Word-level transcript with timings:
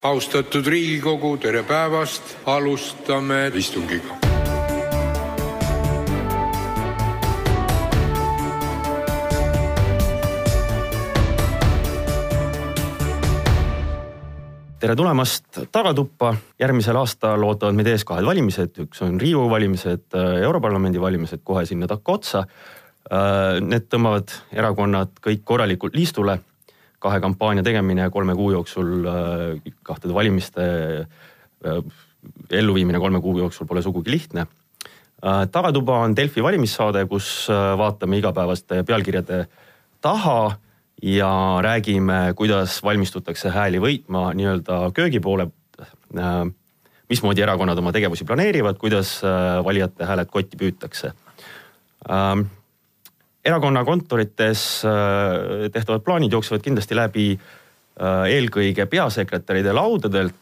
austatud 0.00 0.66
Riigikogu, 0.66 1.36
tere 1.36 1.60
päevast, 1.62 2.22
alustame 2.46 3.50
istungit. 3.54 4.02
tere 14.80 14.94
tulemast 14.96 15.58
Tagatuppa, 15.72 16.34
järgmisel 16.58 16.96
aastal 16.96 17.42
ootavad 17.44 17.76
meid 17.76 17.90
ees 17.92 18.04
kahed 18.08 18.24
valimised, 18.24 18.78
üks 18.80 19.02
on 19.04 19.20
Riigikogu 19.20 19.50
valimised, 19.52 20.06
Europarlamendi 20.40 21.00
valimised 21.00 21.44
kohe 21.44 21.66
sinna 21.68 21.84
takkaotsa. 21.84 22.46
Need 23.60 23.90
tõmbavad 23.92 24.32
erakonnad 24.56 25.20
kõik 25.20 25.44
korralikult 25.44 25.92
liistule 25.92 26.38
kahe 27.00 27.20
kampaania 27.20 27.64
tegemine 27.64 28.08
kolme 28.12 28.34
kuu 28.36 28.50
jooksul, 28.52 29.06
äh, 29.08 29.72
kahtede 29.82 30.14
valimiste 30.14 30.64
äh, 31.06 31.82
elluviimine 32.50 33.00
kolme 33.00 33.20
kuu 33.24 33.38
jooksul 33.38 33.66
pole 33.66 33.82
sugugi 33.82 34.12
lihtne. 34.12 34.46
Äh, 35.24 35.44
tagatuba 35.52 36.00
on 36.04 36.16
Delfi 36.16 36.44
valimissaade, 36.44 37.06
kus 37.08 37.48
vaatame 37.78 38.20
igapäevaste 38.20 38.82
pealkirjade 38.88 39.46
taha 40.00 40.56
ja 41.02 41.32
räägime, 41.64 42.20
kuidas 42.36 42.82
valmistutakse 42.84 43.52
hääli 43.52 43.80
võitma 43.80 44.30
nii-öelda 44.36 44.90
köögi 44.94 45.20
poole. 45.20 45.50
mismoodi 47.08 47.42
erakonnad 47.42 47.78
oma 47.78 47.92
tegevusi 47.92 48.24
planeerivad, 48.24 48.76
kuidas 48.78 49.22
valijate 49.64 50.04
hääled 50.04 50.28
kotti 50.30 50.56
püütakse 50.56 51.12
erakonna 53.44 53.84
kontorites 53.84 54.82
äh, 54.84 55.70
tehtavad 55.72 56.04
plaanid 56.04 56.34
jooksevad 56.34 56.64
kindlasti 56.64 56.96
läbi 56.96 57.26
äh, 57.34 58.28
eelkõige 58.36 58.86
peasekretäride 58.90 59.72
laudadelt. 59.76 60.36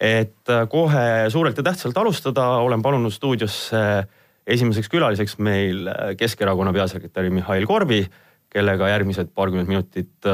et 0.00 0.50
äh, 0.50 0.68
kohe 0.68 1.30
suurelt 1.30 1.56
ja 1.56 1.62
tähtsalt 1.62 1.98
alustada, 1.98 2.46
olen 2.62 2.82
palunud 2.82 3.12
stuudiosse 3.12 4.06
esimeseks 4.46 4.88
külaliseks 4.88 5.38
meil 5.38 5.86
Keskerakonna 6.18 6.72
peasekretäri 6.72 7.30
Mihhail 7.30 7.66
Korbi, 7.66 8.06
kellega 8.50 8.88
järgmised 8.88 9.30
paarkümmend 9.34 9.68
minutit 9.68 10.26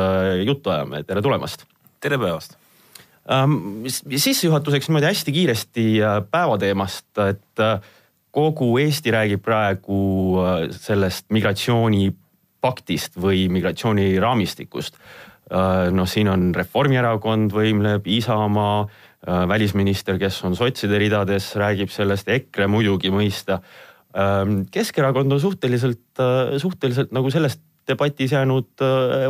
juttu 0.44 0.70
ajame, 0.70 1.02
tere 1.04 1.22
tulemast. 1.22 1.66
tere 2.00 2.18
päevast 2.18 2.56
ähm,. 3.32 3.84
sissejuhatuseks 4.16 4.88
niimoodi 4.88 5.06
hästi 5.06 5.32
kiiresti 5.32 5.84
päevateemast, 6.30 7.18
et 7.28 7.64
kogu 8.38 8.70
Eesti 8.82 9.12
räägib 9.14 9.42
praegu 9.44 9.98
äh, 10.42 10.68
sellest 10.74 11.28
migratsioonipaktist 11.34 13.18
või 13.20 13.46
migratsiooniraamistikust. 13.52 14.98
Äh, 15.48 15.88
noh, 15.94 16.08
siin 16.08 16.30
on 16.30 16.50
Reformierakond 16.56 17.54
võimleb, 17.54 18.06
Isamaa, 18.18 18.82
äh, 18.84 19.44
välisminister, 19.50 20.20
kes 20.20 20.40
on 20.46 20.56
sotside 20.58 21.00
ridades, 21.02 21.50
räägib 21.58 21.92
sellest, 21.94 22.30
EKRE 22.30 22.68
muidugi 22.70 23.12
mõista. 23.14 23.60
Ähm, 24.18 24.62
Keskerakond 24.72 25.34
on 25.34 25.40
suhteliselt, 25.40 26.22
suhteliselt 26.62 27.10
nagu 27.12 27.28
selles 27.30 27.58
debatis 27.88 28.32
jäänud 28.32 28.80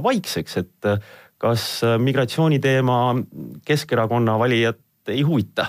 vaikseks, 0.02 0.56
et 0.60 0.86
kas 1.38 1.64
migratsiooniteema 2.02 2.98
Keskerakonna 3.66 4.38
valijat 4.38 5.10
ei 5.10 5.22
huvita 5.26 5.66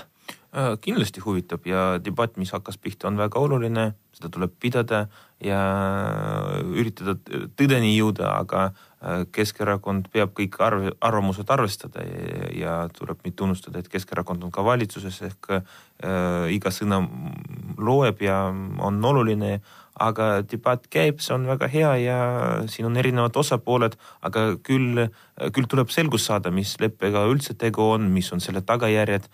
kindlasti 0.82 1.22
huvitab 1.22 1.66
ja 1.66 1.82
debatt, 2.02 2.36
mis 2.36 2.50
hakkas 2.50 2.78
pihta, 2.78 3.06
on 3.08 3.18
väga 3.20 3.38
oluline, 3.38 3.92
seda 4.16 4.30
tuleb 4.34 4.56
pidada 4.58 5.04
ja 5.44 5.60
üritada 6.74 7.14
tõdeni 7.56 7.92
jõuda, 7.94 8.32
aga 8.42 8.64
äh, 8.66 9.22
Keskerakond 9.32 10.10
peab 10.12 10.34
kõik 10.36 10.58
arv, 10.60 10.88
arvamused 11.00 11.50
arvestada 11.54 12.02
ja, 12.02 12.50
ja 12.56 12.74
tuleb 12.96 13.22
mitte 13.24 13.46
unustada, 13.46 13.78
et 13.78 13.88
Keskerakond 13.92 14.42
on 14.42 14.50
ka 14.54 14.64
valitsuses 14.66 15.20
ehk 15.30 15.52
äh, 15.54 15.62
iga 16.50 16.74
sõna 16.74 16.98
loeb 17.78 18.22
ja 18.26 18.48
on 18.50 18.98
oluline 19.04 19.60
aga 20.00 20.42
debatt 20.46 20.86
käib, 20.92 21.20
see 21.20 21.34
on 21.34 21.46
väga 21.50 21.68
hea 21.72 21.90
ja 22.02 22.18
siin 22.70 22.88
on 22.88 22.96
erinevad 23.00 23.36
osapooled, 23.36 23.96
aga 24.26 24.44
küll, 24.64 25.06
küll 25.54 25.68
tuleb 25.70 25.92
selgust 25.92 26.30
saada, 26.30 26.52
mis 26.54 26.76
leppega 26.80 27.26
üldse 27.30 27.56
tegu 27.58 27.90
on, 27.96 28.10
mis 28.14 28.30
on 28.32 28.40
selle 28.40 28.62
tagajärjed. 28.66 29.28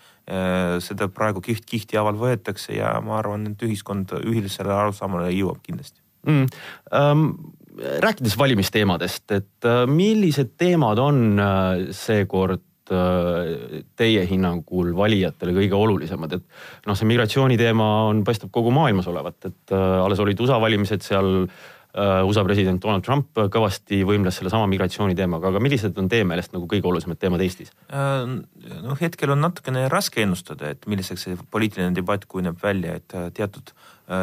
seda 0.83 1.07
praegu 1.07 1.39
kiht-kihti-haaval 1.39 2.17
võetakse 2.19 2.73
ja 2.75 2.97
ma 2.99 3.15
arvan, 3.21 3.45
et 3.47 3.61
ühiskond 3.63 4.11
ühisele 4.19 4.73
arusaamale 4.75 5.29
jõuab 5.31 5.61
kindlasti 5.63 6.01
mm,. 6.27 6.49
Um 6.91 7.29
rääkides 7.77 8.37
valimisteemadest, 8.37 9.31
et 9.31 9.65
äh, 9.65 9.83
millised 9.85 10.55
teemad 10.57 10.99
on 10.99 11.39
äh, 11.39 11.91
seekord 11.93 12.61
Äh, 12.61 12.66
teie 12.87 14.25
hinnangul 14.29 14.93
valijatele 14.97 15.55
kõige 15.55 15.77
olulisemad, 15.77 16.37
et 16.37 16.87
noh, 16.87 16.97
see 16.97 17.09
migratsiooni 17.09 17.57
teema 17.59 17.87
on, 18.09 18.23
paistab 18.27 18.51
kogu 18.55 18.71
maailmas 18.75 19.09
olevat, 19.11 19.39
et 19.49 19.73
äh, 19.75 19.97
alles 20.03 20.21
olid 20.23 20.39
USA 20.43 20.59
valimised, 20.61 21.03
seal 21.05 21.29
äh, 21.43 22.21
USA 22.27 22.45
president 22.47 22.81
Donald 22.83 23.05
Trump 23.05 23.41
kõvasti 23.53 24.03
võimles 24.07 24.39
sellesama 24.39 24.69
migratsiooni 24.71 25.17
teemaga, 25.17 25.51
aga 25.51 25.61
millised 25.63 25.97
on 25.99 26.07
teie 26.11 26.27
meelest 26.27 26.55
nagu 26.55 26.69
kõige 26.69 26.87
olulisemad 26.89 27.19
teemad 27.19 27.43
Eestis? 27.43 27.73
noh, 27.91 28.95
hetkel 29.01 29.33
on 29.33 29.43
natukene 29.43 29.87
raske 29.91 30.23
ennustada, 30.23 30.71
et 30.75 30.87
milliseks 30.87 31.27
see 31.27 31.37
poliitiline 31.51 31.95
debatt 31.95 32.27
kujuneb 32.29 32.59
välja, 32.63 32.97
et 33.01 33.15
teatud 33.35 33.73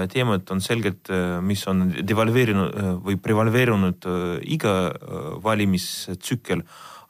teemad 0.08 0.48
on 0.48 0.62
selgelt, 0.64 1.10
mis 1.44 1.60
on 1.68 1.90
devalveerinud 2.00 3.02
või 3.04 3.18
prevaleerinud 3.20 4.06
iga 4.48 4.72
valimistsükkel 5.44 6.64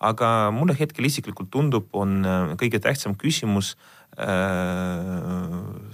aga 0.05 0.31
mulle 0.55 0.77
hetkel 0.79 1.09
isiklikult 1.09 1.51
tundub, 1.55 1.91
on 1.97 2.23
äh, 2.25 2.55
kõige 2.61 2.81
tähtsam 2.83 3.17
küsimus 3.19 3.75
äh, 4.19 5.03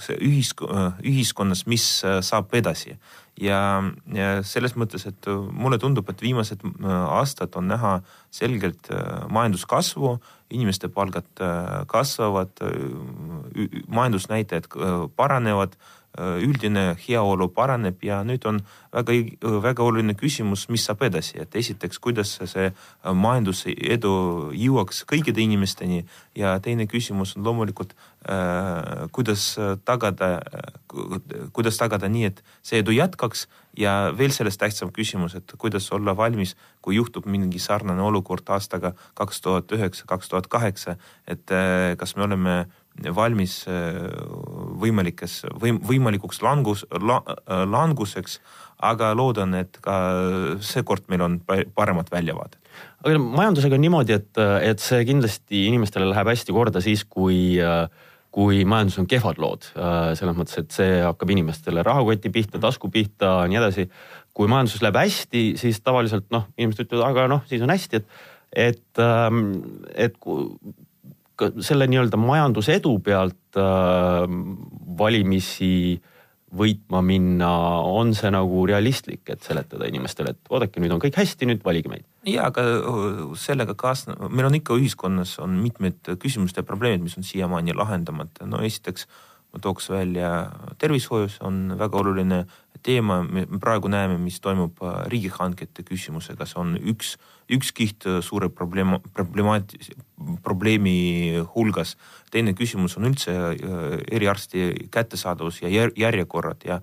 see 0.03 0.19
ühisk-, 0.27 0.67
äh, 0.67 1.01
ühiskonnas, 1.07 1.67
mis 1.71 1.87
saab 2.27 2.55
edasi. 2.57 2.99
ja, 3.41 3.61
ja 4.13 4.43
selles 4.45 4.75
mõttes, 4.77 5.07
et 5.09 5.29
mulle 5.53 5.79
tundub, 5.81 6.09
et 6.11 6.21
viimased 6.21 6.61
aastad 6.85 7.55
on 7.57 7.71
näha 7.71 7.93
selgelt 8.31 8.91
majanduskasvu, 9.33 10.19
inimeste 10.53 10.91
palgad 10.93 11.41
kasvavad, 11.89 12.61
majandusnäitajad 13.89 14.69
paranevad 15.17 15.79
üldine 16.19 16.97
heaolu 16.99 17.49
paraneb 17.55 18.03
ja 18.03 18.21
nüüd 18.27 18.45
on 18.49 18.59
väga, 18.93 19.15
väga 19.63 19.85
oluline 19.85 20.17
küsimus, 20.19 20.67
mis 20.69 20.85
saab 20.89 21.05
edasi, 21.07 21.39
et 21.43 21.55
esiteks, 21.57 22.01
kuidas 22.03 22.33
see 22.51 22.67
äh, 22.67 23.13
majanduse 23.15 23.71
edu 23.71 24.13
jõuaks 24.57 25.05
kõikide 25.11 25.43
inimesteni 25.45 26.03
ja 26.39 26.57
teine 26.63 26.89
küsimus 26.91 27.37
on 27.37 27.47
loomulikult 27.47 27.95
äh,, 28.27 29.07
kuidas 29.15 29.55
tagada 29.87 30.33
äh,, 30.43 30.75
kuidas 31.55 31.79
tagada 31.79 32.11
nii, 32.11 32.33
et 32.33 32.43
see 32.67 32.83
edu 32.83 32.95
jätkaks 32.97 33.47
ja 33.79 34.11
veel 34.17 34.35
sellest 34.35 34.61
tähtsam 34.61 34.91
küsimus, 34.93 35.37
et 35.39 35.55
kuidas 35.59 35.87
olla 35.95 36.17
valmis, 36.17 36.57
kui 36.83 36.99
juhtub 36.99 37.29
mingi 37.31 37.63
sarnane 37.63 38.03
olukord 38.03 38.51
aastaga 38.51 38.97
kaks 39.15 39.41
tuhat 39.47 39.73
üheksa, 39.79 40.11
kaks 40.11 40.29
tuhat 40.29 40.51
kaheksa, 40.51 40.99
et 41.31 41.55
äh, 41.55 41.95
kas 42.01 42.17
me 42.19 42.27
oleme 42.27 42.59
äh, 42.65 42.79
valmis 43.15 43.63
äh, 43.71 43.97
võimalikes 44.81 45.45
või 45.61 45.75
võimalikuks 45.93 46.43
langus 46.45 46.85
la,, 46.93 47.21
äh, 47.27 47.65
languseks, 47.69 48.39
aga 48.81 49.13
loodan, 49.17 49.55
et 49.59 49.77
ka 49.85 49.97
seekord 50.65 51.09
meil 51.13 51.25
on 51.27 51.41
paremad 51.77 52.09
väljavaated. 52.13 52.61
aga 53.05 53.19
majandusega 53.21 53.77
on 53.77 53.85
niimoodi, 53.85 54.17
et, 54.17 54.41
et 54.65 54.81
see 54.81 55.05
kindlasti 55.09 55.67
inimestele 55.69 56.09
läheb 56.09 56.33
hästi 56.33 56.57
korda 56.57 56.81
siis, 56.85 57.05
kui 57.05 57.59
kui 58.31 58.61
majandus 58.63 59.01
on 59.03 59.09
kehvad 59.11 59.41
lood, 59.43 59.65
selles 60.15 60.37
mõttes, 60.39 60.61
et 60.61 60.71
see 60.71 61.01
hakkab 61.03 61.33
inimestele 61.35 61.83
rahakoti 61.83 62.31
pihta, 62.31 62.61
tasku 62.63 62.87
pihta, 62.95 63.41
nii 63.51 63.59
edasi. 63.59 63.89
kui 64.31 64.47
majanduses 64.47 64.85
läheb 64.85 65.01
hästi, 65.01 65.41
siis 65.59 65.81
tavaliselt 65.83 66.29
noh, 66.31 66.45
inimesed 66.55 66.87
ütlevad, 66.87 67.09
aga 67.11 67.25
noh, 67.33 67.43
siis 67.51 67.65
on 67.67 67.73
hästi, 67.75 67.99
et, 67.99 68.07
et, 68.71 69.03
et 70.07 70.15
selle 71.65 71.89
nii-öelda 71.91 72.19
majandusedu 72.21 72.97
pealt 73.05 73.59
äh, 73.59 74.25
valimisi 74.99 76.01
võitma 76.51 76.99
minna, 77.07 77.49
on 77.87 78.11
see 78.19 78.31
nagu 78.35 78.65
realistlik, 78.67 79.23
et 79.31 79.45
seletada 79.47 79.87
inimestele, 79.87 80.33
et 80.35 80.51
oodake, 80.51 80.83
nüüd 80.83 80.97
on 80.97 81.03
kõik 81.03 81.21
hästi, 81.21 81.47
nüüd 81.47 81.63
valige 81.67 81.93
meid? 81.93 82.07
ja, 82.27 82.49
aga 82.51 82.65
äh, 82.81 83.25
sellega 83.39 83.77
kaasneb, 83.79 84.23
meil 84.29 84.51
on 84.51 84.59
ikka 84.59 84.79
ühiskonnas 84.79 85.37
on 85.43 85.59
mitmed 85.63 86.15
küsimused 86.21 86.59
ja 86.59 86.67
probleemid, 86.67 87.07
mis 87.07 87.19
on 87.21 87.27
siiamaani 87.27 87.77
lahendamata. 87.79 88.49
no 88.51 88.63
esiteks 88.67 89.07
ma 89.51 89.63
tooks 89.63 89.89
välja 89.91 90.51
tervishoius 90.79 91.41
on 91.47 91.75
väga 91.79 92.03
oluline 92.03 92.45
teema, 92.83 93.21
me 93.23 93.45
praegu 93.61 93.91
näeme, 93.93 94.19
mis 94.19 94.41
toimub 94.41 94.81
äh, 94.83 95.03
riigihangete 95.13 95.85
küsimusega, 95.87 96.47
see 96.49 96.61
on 96.63 96.77
üks, 96.93 97.17
üks 97.51 97.73
kiht 97.77 98.07
suure 98.25 98.49
probleem, 98.49 98.97
problemaat-, 99.17 99.77
probleemi 100.43 101.41
hulgas. 101.55 101.97
teine 102.31 102.53
küsimus 102.55 102.95
on 102.95 103.09
üldse 103.09 103.33
eriarsti 104.13 104.89
kättesaadavus 104.95 105.63
ja 105.65 105.89
järjekorrad 105.99 106.63
ja 106.63 106.77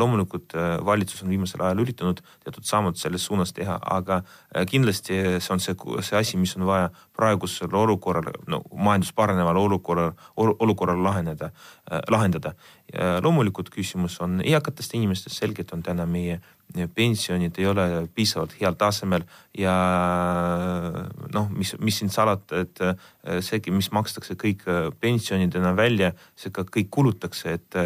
loomulikult 0.00 0.54
valitsus 0.84 1.20
on 1.22 1.28
viimasel 1.28 1.60
ajal 1.60 1.82
üritanud 1.84 2.22
teatud 2.44 2.64
sammud 2.64 2.96
selles 2.96 3.26
suunas 3.28 3.52
teha, 3.52 3.76
aga 3.82 4.22
kindlasti 4.70 5.18
see 5.36 5.52
on 5.52 5.60
see, 5.60 5.76
see 6.00 6.16
asi, 6.16 6.40
mis 6.40 6.56
on 6.56 6.64
vaja 6.66 6.88
praegusel 7.16 7.74
olukorral, 7.76 8.30
no 8.48 8.62
majandus 8.72 9.12
paraneval 9.12 9.60
olukorral, 9.60 10.14
olukorral 10.36 11.02
laheneda, 11.04 11.50
lahendada. 12.08 12.54
Loomulikult 12.94 13.66
küsimus 13.74 14.20
on 14.22 14.38
eakatest 14.44 14.94
inimestest, 14.94 15.40
selgelt 15.40 15.72
on 15.74 15.82
täna 15.82 16.04
meie 16.06 16.38
pensionid 16.94 17.58
ei 17.58 17.66
ole 17.66 17.86
piisavalt 18.14 18.54
heal 18.60 18.76
tasemel 18.78 19.24
ja 19.58 19.74
noh, 21.34 21.50
mis, 21.50 21.74
mis 21.82 21.98
siin 21.98 22.12
salata, 22.14 22.62
et 22.62 23.42
seegi, 23.42 23.74
mis 23.74 23.90
makstakse 23.94 24.38
kõik 24.38 24.62
pensionidena 25.02 25.74
välja, 25.76 26.12
see 26.38 26.54
ka 26.54 26.62
kõik 26.62 26.90
kulutakse, 26.94 27.58
et 27.58 27.80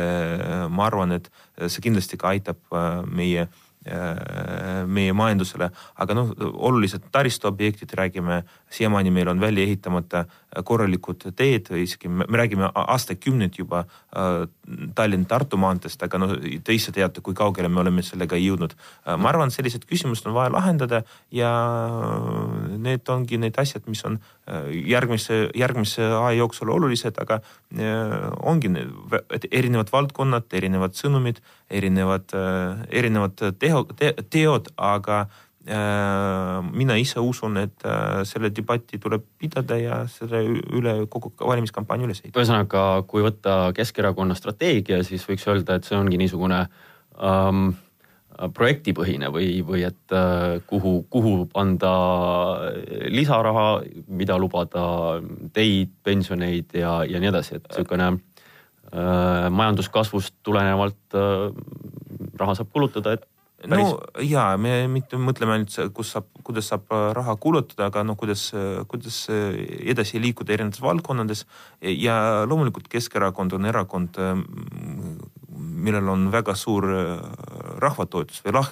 ma 0.68 0.86
arvan, 0.90 1.16
et 1.16 1.32
see 1.66 1.84
kindlasti 1.88 2.20
ka 2.20 2.34
aitab 2.34 2.60
meie 3.08 3.48
Äh, 3.80 4.84
meie 4.84 5.14
majandusele, 5.16 5.70
aga 6.04 6.12
noh, 6.12 6.34
olulised 6.68 7.06
taristuobjektid, 7.14 7.94
räägime, 7.96 8.42
siiamaani 8.68 9.08
meil 9.08 9.30
on 9.32 9.40
välja 9.40 9.64
ehitamata 9.64 10.26
korralikud 10.66 11.28
teed, 11.36 11.70
isegi 11.78 12.10
me 12.10 12.26
räägime 12.26 12.70
aastakümneid 12.74 13.58
juba 13.58 13.84
äh, 13.84 14.46
Tallinn-Tartu 14.94 15.58
maanteest, 15.60 16.02
aga 16.02 16.18
noh, 16.18 16.34
te 16.64 16.74
ise 16.74 16.92
teate, 16.94 17.22
kui 17.24 17.34
kaugele 17.38 17.70
me 17.70 17.82
oleme 17.82 18.02
sellega 18.06 18.38
jõudnud. 18.40 18.74
Äh, 19.06 19.16
ma 19.20 19.30
arvan, 19.30 19.52
sellised 19.54 19.86
küsimused 19.90 20.26
on 20.26 20.34
vaja 20.34 20.52
lahendada 20.54 21.02
ja 21.34 21.52
need 22.76 23.08
ongi 23.10 23.38
need 23.40 23.58
asjad, 23.60 23.86
mis 23.90 24.02
on 24.08 24.18
järgmise, 24.70 25.44
järgmise 25.54 26.02
aja 26.02 26.32
jooksul 26.40 26.72
olulised, 26.74 27.18
aga 27.22 27.38
ongi 28.42 28.70
erinevad 29.46 29.92
valdkonnad, 29.92 30.48
erinevad 30.58 30.96
sõnumid, 30.98 31.38
erinevad, 31.70 32.34
erinevad 32.90 33.36
teod 33.38 33.60
teho 33.62 33.84
te,, 33.96 34.12
teod, 34.30 34.70
aga 34.76 35.20
äh, 35.20 35.49
mina 35.68 36.96
ise 36.96 37.20
usun, 37.20 37.58
et 37.60 37.84
äh, 37.84 38.22
selle 38.24 38.48
debatti 38.54 38.98
tuleb 38.98 39.26
pidada 39.38 39.76
ja 39.76 39.98
selle 40.08 40.40
üle 40.48 40.94
kogu 41.12 41.34
valimiskampaania 41.36 42.08
üles 42.08 42.22
ehitada. 42.22 42.40
ühesõnaga, 42.40 42.84
kui 43.06 43.22
võtta 43.26 43.72
Keskerakonna 43.76 44.34
strateegia, 44.38 45.02
siis 45.04 45.26
võiks 45.28 45.44
öelda, 45.46 45.76
et 45.76 45.84
see 45.84 45.98
ongi 45.98 46.16
niisugune 46.20 46.62
ähm, 47.20 47.74
projektipõhine 48.56 49.28
või, 49.34 49.60
või 49.66 49.84
et 49.84 50.16
äh, 50.16 50.62
kuhu, 50.66 51.04
kuhu 51.12 51.34
anda 51.60 51.92
lisaraha, 53.12 53.82
mida 54.08 54.38
lubada, 54.40 55.20
teid, 55.52 55.92
pensioneid 56.02 56.72
ja, 56.80 57.02
ja 57.04 57.20
nii 57.20 57.32
edasi, 57.34 57.58
et 57.60 57.68
niisugune 57.68 58.08
äh, 58.14 59.50
majanduskasvust 59.52 60.38
tulenevalt 60.46 61.20
äh, 61.20 61.50
raha 62.40 62.56
saab 62.56 62.72
kulutada, 62.72 63.18
et 63.18 63.28
Päris... 63.60 63.84
no 63.84 64.22
ja 64.24 64.44
me 64.56 64.86
mitte 64.88 65.18
mõtleme 65.20 65.58
ainult, 65.58 65.74
kus 65.96 66.14
saab, 66.14 66.28
kuidas 66.46 66.70
saab 66.70 66.88
äh, 66.96 67.10
raha 67.16 67.34
kulutada, 67.40 67.90
aga 67.90 68.02
noh, 68.06 68.16
kuidas, 68.16 68.46
äh, 68.56 68.80
kuidas 68.88 69.26
äh, 69.32 69.58
edasi 69.92 70.20
liikuda 70.22 70.54
erinevates 70.54 70.80
valdkonnades. 70.80 71.44
ja 71.80 72.46
loomulikult 72.48 72.88
Keskerakond 72.88 73.52
on 73.52 73.68
erakond, 73.68 74.16
millel 75.50 76.08
on 76.08 76.28
väga 76.32 76.54
suur 76.56 76.86
rahvatoetus 77.80 78.40
või 78.44 78.54
lah, 78.56 78.70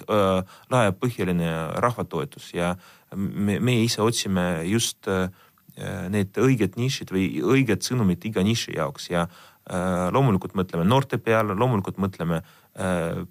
laiapõhjaline 0.69 1.51
rahvatoetus. 1.81 2.51
Ja 2.53 2.75
me, 3.15 3.59
meie 3.59 3.83
ise 3.85 4.01
otsime 4.05 4.63
just 4.69 5.09
need 6.09 6.37
õiged 6.37 6.77
nišid 6.77 7.13
või 7.13 7.27
õiged 7.41 7.85
sõnumid 7.85 8.25
iga 8.29 8.43
niši 8.45 8.75
jaoks. 8.77 9.09
Ja 9.09 9.27
loomulikult 10.13 10.57
mõtleme 10.57 10.85
noorte 10.85 11.17
peale, 11.21 11.57
loomulikult 11.57 11.97
mõtleme 12.01 12.41
äh, 12.41 12.49
Äh, 12.49 12.58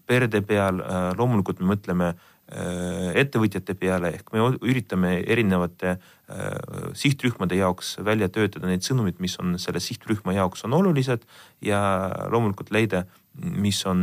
perede 0.06 0.42
peal, 0.42 0.82
äh, 0.82 1.12
loomulikult 1.18 1.60
me 1.62 1.72
mõtleme 1.72 2.08
äh, 2.12 3.12
ettevõtjate 3.22 3.76
peale 3.78 4.12
ehk 4.18 4.32
me 4.32 4.50
üritame 4.60 5.18
erinevate 5.24 5.98
sihtrühmade 6.92 7.56
jaoks 7.56 7.94
välja 8.04 8.26
töötada 8.28 8.68
need 8.68 8.84
sõnumid, 8.84 9.16
mis 9.16 9.38
on 9.40 9.54
selle 9.56 9.80
sihtrühma 9.80 10.34
jaoks 10.36 10.66
on 10.68 10.74
olulised 10.76 11.22
ja 11.64 11.78
loomulikult 12.28 12.68
leida, 12.68 13.06
mis 13.32 13.78
on, 13.88 14.02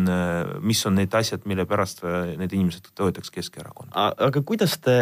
mis 0.66 0.82
on 0.90 0.98
need 0.98 1.14
asjad, 1.14 1.46
mille 1.46 1.68
pärast 1.70 2.02
need 2.02 2.50
inimesed 2.50 2.90
toetaks 2.98 3.30
Keskerakonda. 3.30 4.08
aga 4.26 4.42
kuidas 4.42 4.80
te, 4.82 4.98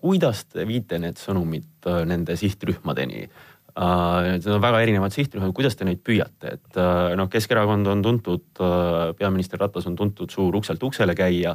kuidas 0.00 0.46
te 0.48 0.64
viite 0.64 0.96
need 1.02 1.20
sõnumid 1.20 1.92
nende 2.08 2.38
sihtrühmadeni? 2.40 3.26
Uh, 3.72 4.34
need 4.34 4.46
on 4.52 4.60
väga 4.60 4.82
erinevad 4.84 5.14
sihtrühmad, 5.14 5.54
kuidas 5.56 5.78
te 5.80 5.86
neid 5.88 6.02
püüate, 6.04 6.58
et 6.58 6.76
uh, 6.76 7.14
noh, 7.16 7.30
Keskerakond 7.32 7.88
on 7.88 8.02
tuntud 8.04 8.60
uh,, 8.60 9.14
peaminister 9.16 9.62
Ratas 9.62 9.86
on 9.88 9.96
tuntud 9.96 10.28
suur 10.28 10.58
ukselt 10.58 10.82
uksele 10.84 11.14
käija 11.16 11.54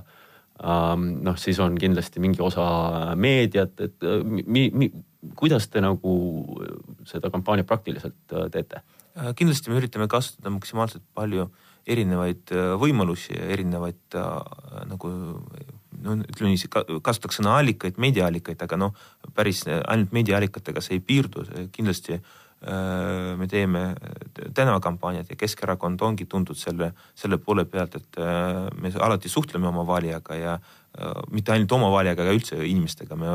um,. 0.58 1.04
noh, 1.22 1.38
siis 1.38 1.60
on 1.62 1.78
kindlasti 1.78 2.24
mingi 2.24 2.42
osa 2.42 2.66
meediat, 3.14 3.78
et 3.86 4.08
mi, 4.25 4.66
mi, 4.74 4.90
kuidas 5.38 5.69
te 5.69 5.84
nagu 5.86 6.16
seda 7.06 7.30
kampaaniat 7.30 7.69
praktiliselt 7.69 8.18
teete? 8.50 8.81
kindlasti 9.38 9.69
me 9.69 9.78
üritame 9.78 10.10
kasutada 10.10 10.50
maksimaalselt 10.58 11.06
palju 11.14 11.52
erinevaid 11.88 12.51
võimalusi, 12.81 13.38
erinevaid 13.38 14.18
nagu 14.89 15.12
no 15.98 16.18
ütleme 16.22 16.51
niiviisi, 16.51 16.69
kasutatakse 16.69 17.42
sõna 17.42 17.56
allikaid, 17.62 17.98
meediaallikaid, 18.01 18.60
aga 18.63 18.80
noh, 18.80 19.07
päris 19.38 19.63
ainult 19.68 20.13
meediaallikatega 20.16 20.84
see 20.84 21.00
ei 21.00 21.04
piirdu, 21.04 21.45
kindlasti 21.74 22.18
äh, 22.18 22.36
me 23.38 23.48
teeme 23.48 23.81
tänavakampaaniat 24.54 25.30
ja 25.30 25.36
Keskerakond 25.38 26.01
ongi 26.01 26.25
tuntud 26.25 26.57
selle, 26.57 26.92
selle 27.15 27.38
poole 27.38 27.65
pealt, 27.69 27.95
et 27.95 28.18
äh, 28.18 28.65
me 28.81 28.92
alati 29.00 29.30
suhtleme 29.30 29.68
oma 29.69 29.86
valijaga 29.88 30.36
ja 30.36 30.57
Äh, 30.98 31.13
mitte 31.30 31.54
ainult 31.54 31.74
oma 31.75 31.92
valijaga, 31.94 32.24
aga 32.25 32.33
üldse 32.33 32.57
inimestega, 32.65 33.13
me 33.19 33.30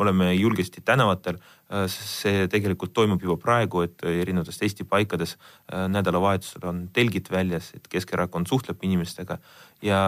oleme 0.00 0.30
julgesti 0.32 0.80
tänavatel. 0.86 1.36
Äh, 1.68 1.84
see 1.92 2.46
tegelikult 2.48 2.94
toimub 2.96 3.20
juba 3.20 3.36
praegu, 3.42 3.82
et 3.84 4.00
erinevates 4.08 4.62
Eesti 4.64 4.86
paikades 4.88 5.34
äh, 5.36 5.84
nädalavahetusel 5.92 6.64
on 6.70 6.78
telgid 6.96 7.28
väljas, 7.28 7.74
et 7.76 7.90
Keskerakond 7.92 8.48
suhtleb 8.48 8.80
inimestega. 8.88 9.38
ja 9.84 9.98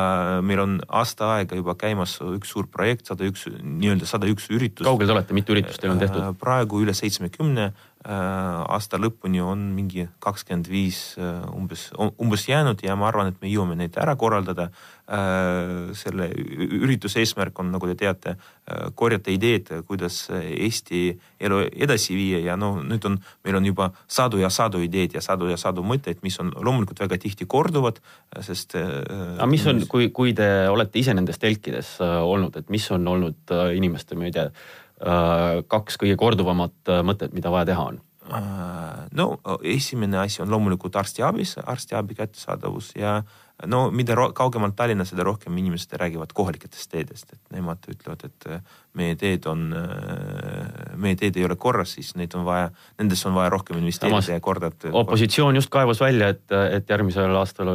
meil 0.40 0.62
on 0.62 0.78
aasta 0.88 1.26
aega 1.34 1.56
juba 1.58 1.74
käimas 1.76 2.14
üks 2.24 2.54
suur 2.54 2.70
projekt, 2.72 3.04
sada 3.10 3.26
üks, 3.28 3.44
nii-öelda 3.60 4.06
sada 4.08 4.24
üks 4.24 4.48
üritus. 4.48 4.86
kaugel 4.86 5.10
te 5.10 5.12
olete, 5.12 5.36
mitu 5.36 5.52
üritust 5.52 5.82
teil 5.82 5.92
on 5.92 6.00
tehtud? 6.00 6.24
praegu 6.40 6.80
üle 6.80 6.94
seitsmekümne 6.96 7.74
aasta 8.08 8.96
lõpuni 8.96 9.42
on 9.44 9.66
mingi 9.76 10.06
kakskümmend 10.24 10.70
viis 10.72 11.00
umbes, 11.52 11.90
umbes 11.98 12.46
jäänud 12.48 12.80
ja 12.80 12.96
ma 12.96 13.10
arvan, 13.10 13.32
et 13.32 13.42
me 13.42 13.50
jõuame 13.52 13.76
neid 13.76 13.98
ära 14.00 14.14
korraldada 14.16 14.70
Äh, 15.08 15.94
selle 15.96 16.26
ürituse 16.36 17.22
eesmärk 17.22 17.56
on, 17.62 17.70
nagu 17.72 17.88
te 17.88 17.94
teate, 17.96 18.34
äh, 18.68 18.90
korjata 18.92 19.32
ideed, 19.32 19.70
kuidas 19.88 20.18
Eesti 20.28 21.14
elu 21.40 21.62
edasi 21.70 22.12
viia 22.12 22.42
ja 22.44 22.58
noh, 22.60 22.82
nüüd 22.84 23.06
on, 23.08 23.16
meil 23.46 23.56
on 23.56 23.64
juba 23.70 23.86
sadu 24.04 24.42
ja 24.42 24.50
sadu 24.52 24.82
ideed 24.84 25.16
ja 25.16 25.22
sadu 25.24 25.48
ja 25.48 25.56
sadu 25.56 25.80
mõtteid, 25.80 26.20
mis 26.20 26.36
on 26.44 26.50
loomulikult 26.52 27.00
väga 27.00 27.16
tihti 27.22 27.48
korduvad, 27.48 28.02
sest. 28.44 28.76
aga 28.76 29.48
mis 29.48 29.64
on, 29.70 29.80
kui, 29.88 30.10
kui 30.12 30.34
te 30.36 30.50
olete 30.68 31.00
ise 31.00 31.16
nendes 31.16 31.40
telkides 31.40 31.94
olnud, 32.04 32.60
et 32.60 32.68
mis 32.68 32.90
on 32.92 33.08
olnud 33.08 33.56
inimeste, 33.80 34.12
ma 34.12 34.28
ei 34.28 34.36
tea, 34.36 34.50
kaks 34.98 35.98
kõige 36.00 36.16
korduvamat 36.18 36.90
mõtet, 37.06 37.34
mida 37.36 37.52
vaja 37.54 37.68
teha 37.70 37.88
on? 37.92 38.00
no 39.16 39.26
esimene 39.64 40.18
asi 40.20 40.42
on 40.42 40.50
loomulikult 40.52 40.96
arstiabis, 41.00 41.54
arstiabi 41.64 42.16
kättesaadavus 42.18 42.90
ja 42.98 43.14
äh, 43.16 43.48
no 43.66 43.88
mida 43.90 44.14
kaugemalt 44.36 44.76
Tallinnast, 44.78 45.12
seda 45.12 45.24
rohkem 45.26 45.56
inimesed 45.58 45.94
räägivad 45.98 46.32
kohalikest 46.36 46.90
teedest, 46.92 47.32
et 47.32 47.56
nemad 47.56 47.82
ütlevad, 47.90 48.22
et 48.28 48.46
äh, 48.50 48.76
meie 48.98 49.16
teed 49.18 49.46
on, 49.50 49.64
äh, 49.74 50.94
meie 51.00 51.18
teed 51.18 51.36
ei 51.38 51.46
ole 51.48 51.56
korras, 51.58 51.96
siis 51.96 52.14
neid 52.18 52.34
on 52.38 52.46
vaja, 52.46 52.70
nendesse 53.00 53.28
on 53.30 53.34
vaja 53.34 53.50
rohkem 53.54 53.80
investeerida 53.80 54.38
ja 54.38 54.44
korda. 54.44 54.70
opositsioon 54.92 55.58
just 55.58 55.72
kaevas 55.74 56.00
välja, 56.00 56.28
et, 56.28 56.44
et 56.70 56.90
järgmisel 56.90 57.34
aastal 57.40 57.72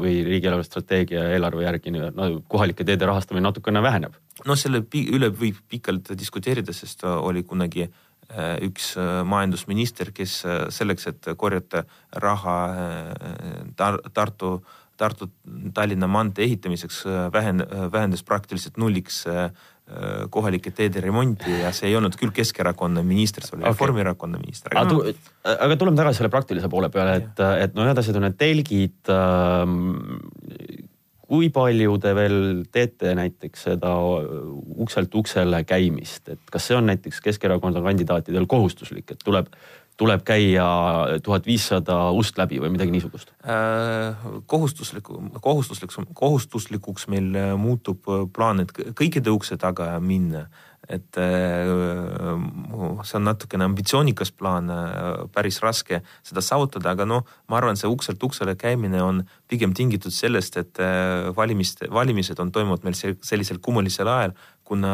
või 0.00 0.22
riigieelarve 0.24 0.64
strateegia 0.64 1.28
eelarve 1.34 1.66
järgi 1.66 1.92
no, 1.92 2.30
kohalike 2.48 2.84
teede 2.84 3.06
rahastamine 3.06 3.44
natukene 3.48 3.82
väheneb. 3.82 4.16
No 4.44 4.56
selle 4.56 4.82
üle 4.92 5.30
võib 5.32 5.62
pikalt 5.68 6.12
diskuteerida, 6.18 6.74
sest 6.76 7.04
oli 7.08 7.42
kunagi 7.42 7.86
äh, 7.86 8.56
üks 8.66 8.94
majandusminister, 9.24 10.12
kes 10.12 10.42
selleks, 10.74 11.06
et 11.06 11.30
korjata 11.36 11.86
raha 12.20 12.58
Tar 13.76 14.02
Tartu 14.12 14.58
Tartu-Tallinna 14.96 16.08
maantee 16.08 16.44
ehitamiseks 16.48 17.02
äh, 17.06 17.22
vähen-, 17.32 17.64
äh, 17.64 17.88
vähendas 17.92 18.22
praktiliselt 18.22 18.76
nulliks 18.76 19.24
äh, 19.26 19.50
kohalike 20.30 20.72
teede 20.74 20.98
remonti 21.04 21.52
ja 21.60 21.68
see 21.70 21.92
ei 21.92 21.94
olnud 21.94 22.16
küll 22.18 22.32
Keskerakonna 22.34 23.04
minister, 23.06 23.44
see 23.46 23.54
oli 23.54 23.62
okay. 23.62 23.70
Reformierakonna 23.70 24.40
minister. 24.42 24.74
aga, 24.74 24.96
no, 24.96 25.12
aga 25.52 25.76
tuleme 25.78 26.00
tagasi 26.00 26.18
selle 26.18 26.30
praktilise 26.32 26.70
poole 26.72 26.88
peale, 26.90 27.20
et, 27.20 27.42
et 27.62 27.76
no 27.78 27.86
need 27.86 28.00
asjad 28.02 28.18
on 28.18 28.26
need 28.26 28.40
telgid 28.40 29.12
ähm,. 29.14 29.76
Kui 31.26 31.48
palju 31.50 31.96
te 32.02 32.12
veel 32.14 32.38
teete 32.72 33.14
näiteks 33.18 33.66
seda 33.68 33.92
ukselt 34.78 35.14
uksele 35.18 35.62
käimist, 35.66 36.28
et 36.30 36.52
kas 36.52 36.68
see 36.68 36.78
on 36.78 36.86
näiteks 36.90 37.20
Keskerakonna 37.24 37.82
kandidaatidel 37.82 38.46
kohustuslik, 38.50 39.10
et 39.10 39.24
tuleb, 39.24 39.50
tuleb 39.96 40.22
käia 40.28 40.66
tuhat 41.24 41.46
viissada 41.48 42.10
ust 42.12 42.36
läbi 42.38 42.60
või 42.60 42.74
midagi 42.74 42.92
niisugust? 42.92 43.32
kohustuslik, 44.46 45.08
kohustuslik, 45.40 45.96
kohustuslikuks 46.14 47.08
meil 47.08 47.30
muutub 47.56 48.04
plaan, 48.36 48.60
et 48.64 48.72
kõikide 48.76 49.32
ukse 49.32 49.56
taga 49.60 49.94
minna 50.00 50.46
et 50.88 51.18
äh, 51.18 51.66
see 53.02 53.18
on 53.18 53.26
natukene 53.26 53.66
ambitsioonikas 53.66 54.30
plaan, 54.36 54.70
äh, 54.70 55.26
päris 55.34 55.58
raske 55.62 56.00
seda 56.26 56.42
saavutada, 56.44 56.92
aga 56.94 57.06
noh, 57.08 57.24
ma 57.50 57.58
arvan, 57.58 57.78
see 57.78 57.90
ukselt 57.90 58.22
uksele 58.22 58.54
käimine 58.58 59.02
on 59.02 59.24
pigem 59.50 59.74
tingitud 59.74 60.14
sellest, 60.14 60.58
et 60.62 60.82
äh, 60.82 61.32
valimiste, 61.36 61.90
valimised 61.92 62.38
on 62.42 62.52
toimunud 62.54 62.86
meil 62.86 62.96
sellisel 62.98 63.58
kummulisel 63.62 64.10
ajal, 64.10 64.36
kuna, 64.66 64.92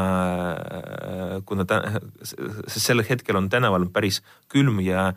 kuna 1.48 1.64
ta, 1.68 1.80
sel 2.68 3.00
hetkel 3.08 3.38
on 3.40 3.48
tänaval 3.52 3.86
päris 3.92 4.20
külm 4.52 4.82
ja 4.84 5.10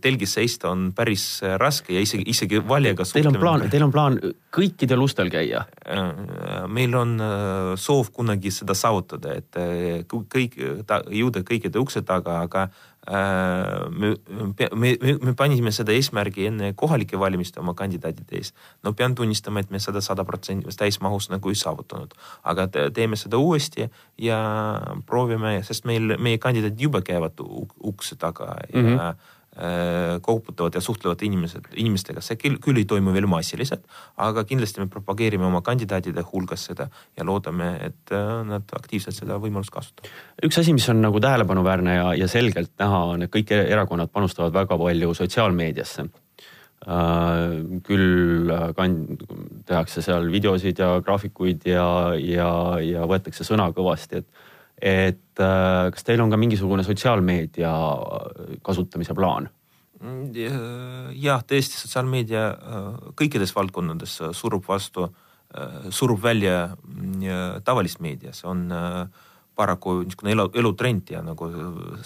telgis 0.00 0.36
seista 0.38 0.70
on 0.70 0.92
päris 0.96 1.42
raske 1.60 1.92
ja 1.92 2.00
isegi, 2.00 2.24
isegi 2.30 2.62
valjaga. 2.64 3.04
Teil 3.12 3.28
on 3.28 3.40
plaan, 3.40 3.66
teil 3.72 3.84
on 3.88 3.94
plaan 3.94 4.20
kõikidel 4.54 5.02
ustel 5.04 5.32
käia? 5.32 5.66
meil 6.68 6.94
on 6.96 7.16
äh, 7.22 7.72
soov 7.80 8.12
kunagi 8.14 8.52
seda 8.54 8.76
saavutada, 8.76 9.34
et 9.40 9.58
äh, 9.58 10.04
kõik, 10.06 10.56
jõuda 10.58 11.42
kõikide 11.46 11.80
ukse 11.82 12.02
taga, 12.06 12.42
aga 12.46 12.68
Äh, 12.97 12.97
me, 13.08 14.16
me, 14.74 14.96
me, 15.00 15.14
me 15.22 15.32
panime 15.36 15.72
seda 15.72 15.94
eesmärgi 15.96 16.48
enne 16.50 16.72
kohalike 16.76 17.18
valimiste 17.20 17.60
oma 17.60 17.74
kandidaatide 17.78 18.36
ees. 18.36 18.52
no 18.84 18.92
pean 18.92 19.14
tunnistama, 19.14 19.60
et 19.60 19.70
me 19.70 19.80
seda 19.80 20.02
sada 20.04 20.24
protsenti 20.28 20.76
täismahus 20.76 21.30
nagu 21.32 21.48
ei 21.48 21.56
saavutanud, 21.56 22.12
aga 22.44 22.68
teeme 22.94 23.16
seda 23.16 23.40
uuesti 23.40 23.88
ja 24.18 24.38
proovime, 25.06 25.62
sest 25.64 25.88
meil, 25.88 26.16
meie 26.18 26.38
kandidaadid 26.38 26.80
juba 26.88 27.00
käivad 27.02 27.40
ukse 27.40 28.16
taga 28.16 28.54
ja 28.72 28.82
mm 28.82 28.94
-hmm 28.94 29.34
koputavad 30.22 30.76
ja 30.76 30.80
suhtlevad 30.84 31.22
inimesed, 31.26 31.72
inimestega, 31.80 32.22
see 32.22 32.38
küll, 32.38 32.60
küll 32.62 32.78
ei 32.78 32.86
toimu 32.88 33.10
veel 33.14 33.26
massiliselt, 33.30 33.82
aga 34.22 34.44
kindlasti 34.46 34.82
me 34.82 34.86
propageerime 34.92 35.48
oma 35.48 35.62
kandidaatide 35.66 36.22
hulgas 36.30 36.68
seda 36.70 36.88
ja 37.18 37.26
loodame, 37.26 37.72
et 37.88 38.14
äh, 38.14 38.30
nad 38.46 38.76
aktiivselt 38.78 39.18
seda 39.18 39.40
võimalust 39.42 39.74
kasutavad. 39.74 40.12
üks 40.46 40.60
asi, 40.62 40.76
mis 40.76 40.86
on 40.92 41.02
nagu 41.02 41.20
tähelepanuväärne 41.22 41.98
ja, 41.98 42.14
ja 42.22 42.30
selgelt 42.30 42.74
näha 42.78 43.02
on, 43.14 43.26
et 43.26 43.34
kõik 43.34 43.52
erakonnad 43.58 44.14
panustavad 44.14 44.54
väga 44.54 44.78
palju 44.78 45.14
sotsiaalmeediasse 45.18 46.08
Uh, 46.86 47.80
küll 47.82 48.52
kand-, 48.78 49.24
tehakse 49.66 49.98
seal 49.98 50.28
videosid 50.30 50.78
ja 50.78 50.92
graafikuid 51.02 51.66
ja, 51.66 52.14
ja, 52.22 52.50
ja 52.78 53.02
võetakse 53.10 53.42
sõna 53.42 53.66
kõvasti, 53.74 54.22
et 54.22 54.46
et 54.78 55.42
äh, 55.42 55.90
kas 55.94 56.06
teil 56.06 56.22
on 56.22 56.30
ka 56.30 56.38
mingisugune 56.38 56.84
sotsiaalmeedia 56.86 57.70
kasutamise 58.64 59.16
plaan? 59.18 59.48
Mm, 59.98 60.28
jah, 61.18 61.42
tõesti, 61.42 61.80
sotsiaalmeedia 61.82 62.44
äh, 62.54 62.84
kõikides 63.18 63.54
valdkondades 63.56 64.20
surub 64.38 64.66
vastu, 64.68 65.08
äh, 65.54 65.88
surub 65.94 66.22
välja 66.22 66.68
mm, 66.76 67.64
tavalist 67.66 68.02
meedia, 68.04 68.34
see 68.36 68.46
on 68.50 68.68
paraku 69.58 69.96
niisugune 70.04 70.36
elu, 70.36 70.44
elutrend 70.60 71.10
ja 71.10 71.22
nagu 71.26 71.48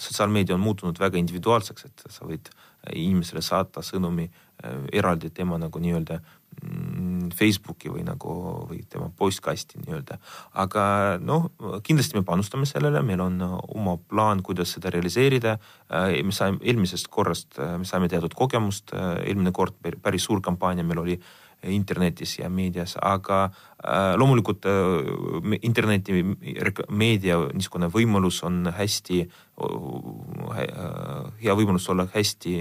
sotsiaalmeedia 0.01 0.55
on 0.57 0.63
muutunud 0.63 0.97
väga 0.97 1.19
individuaalseks, 1.21 1.85
et 1.85 2.07
sa 2.09 2.25
võid 2.25 2.49
inimesele 2.97 3.43
saata 3.45 3.83
sõnumi 3.85 4.25
eraldi 4.93 5.29
tema 5.29 5.57
nagu 5.59 5.79
nii-öelda 5.79 6.21
Mm, 6.61 7.31
Facebooki 7.33 7.89
või 7.89 8.03
nagu 8.05 8.33
või 8.69 8.83
tema 8.89 9.09
postkasti 9.17 9.79
nii-öelda. 9.81 10.17
aga 10.53 10.83
noh, 11.19 11.49
kindlasti 11.83 12.17
me 12.17 12.23
panustame 12.23 12.67
sellele, 12.69 13.01
meil 13.01 13.21
on 13.23 13.39
oma 13.41 13.97
plaan, 13.97 14.43
kuidas 14.43 14.75
seda 14.75 14.91
realiseerida. 14.93 15.57
Äh, 15.89 16.21
me 16.23 16.31
saime 16.31 16.59
eelmisest 16.61 17.07
korrast, 17.07 17.57
äh, 17.59 17.77
me 17.77 17.85
saime 17.85 18.09
teatud 18.09 18.35
kogemust, 18.37 18.93
äh, 18.93 19.23
eelmine 19.25 19.51
kord 19.51 19.73
päris 20.01 20.23
suur 20.29 20.41
kampaania 20.41 20.83
meil 20.83 20.99
oli 20.99 21.19
internetis 21.63 22.37
ja 22.39 22.49
meedias, 22.49 22.97
aga 23.01 23.43
äh, 23.45 24.15
loomulikult 24.19 24.65
äh, 24.65 25.57
interneti 25.61 26.23
meedia 26.89 27.39
niisugune 27.53 27.89
võimalus 27.93 28.41
on 28.43 28.67
hästi 28.75 29.21
äh,, 29.23 30.67
hea 31.43 31.55
võimalus 31.55 31.89
olla 31.89 32.07
hästi 32.13 32.55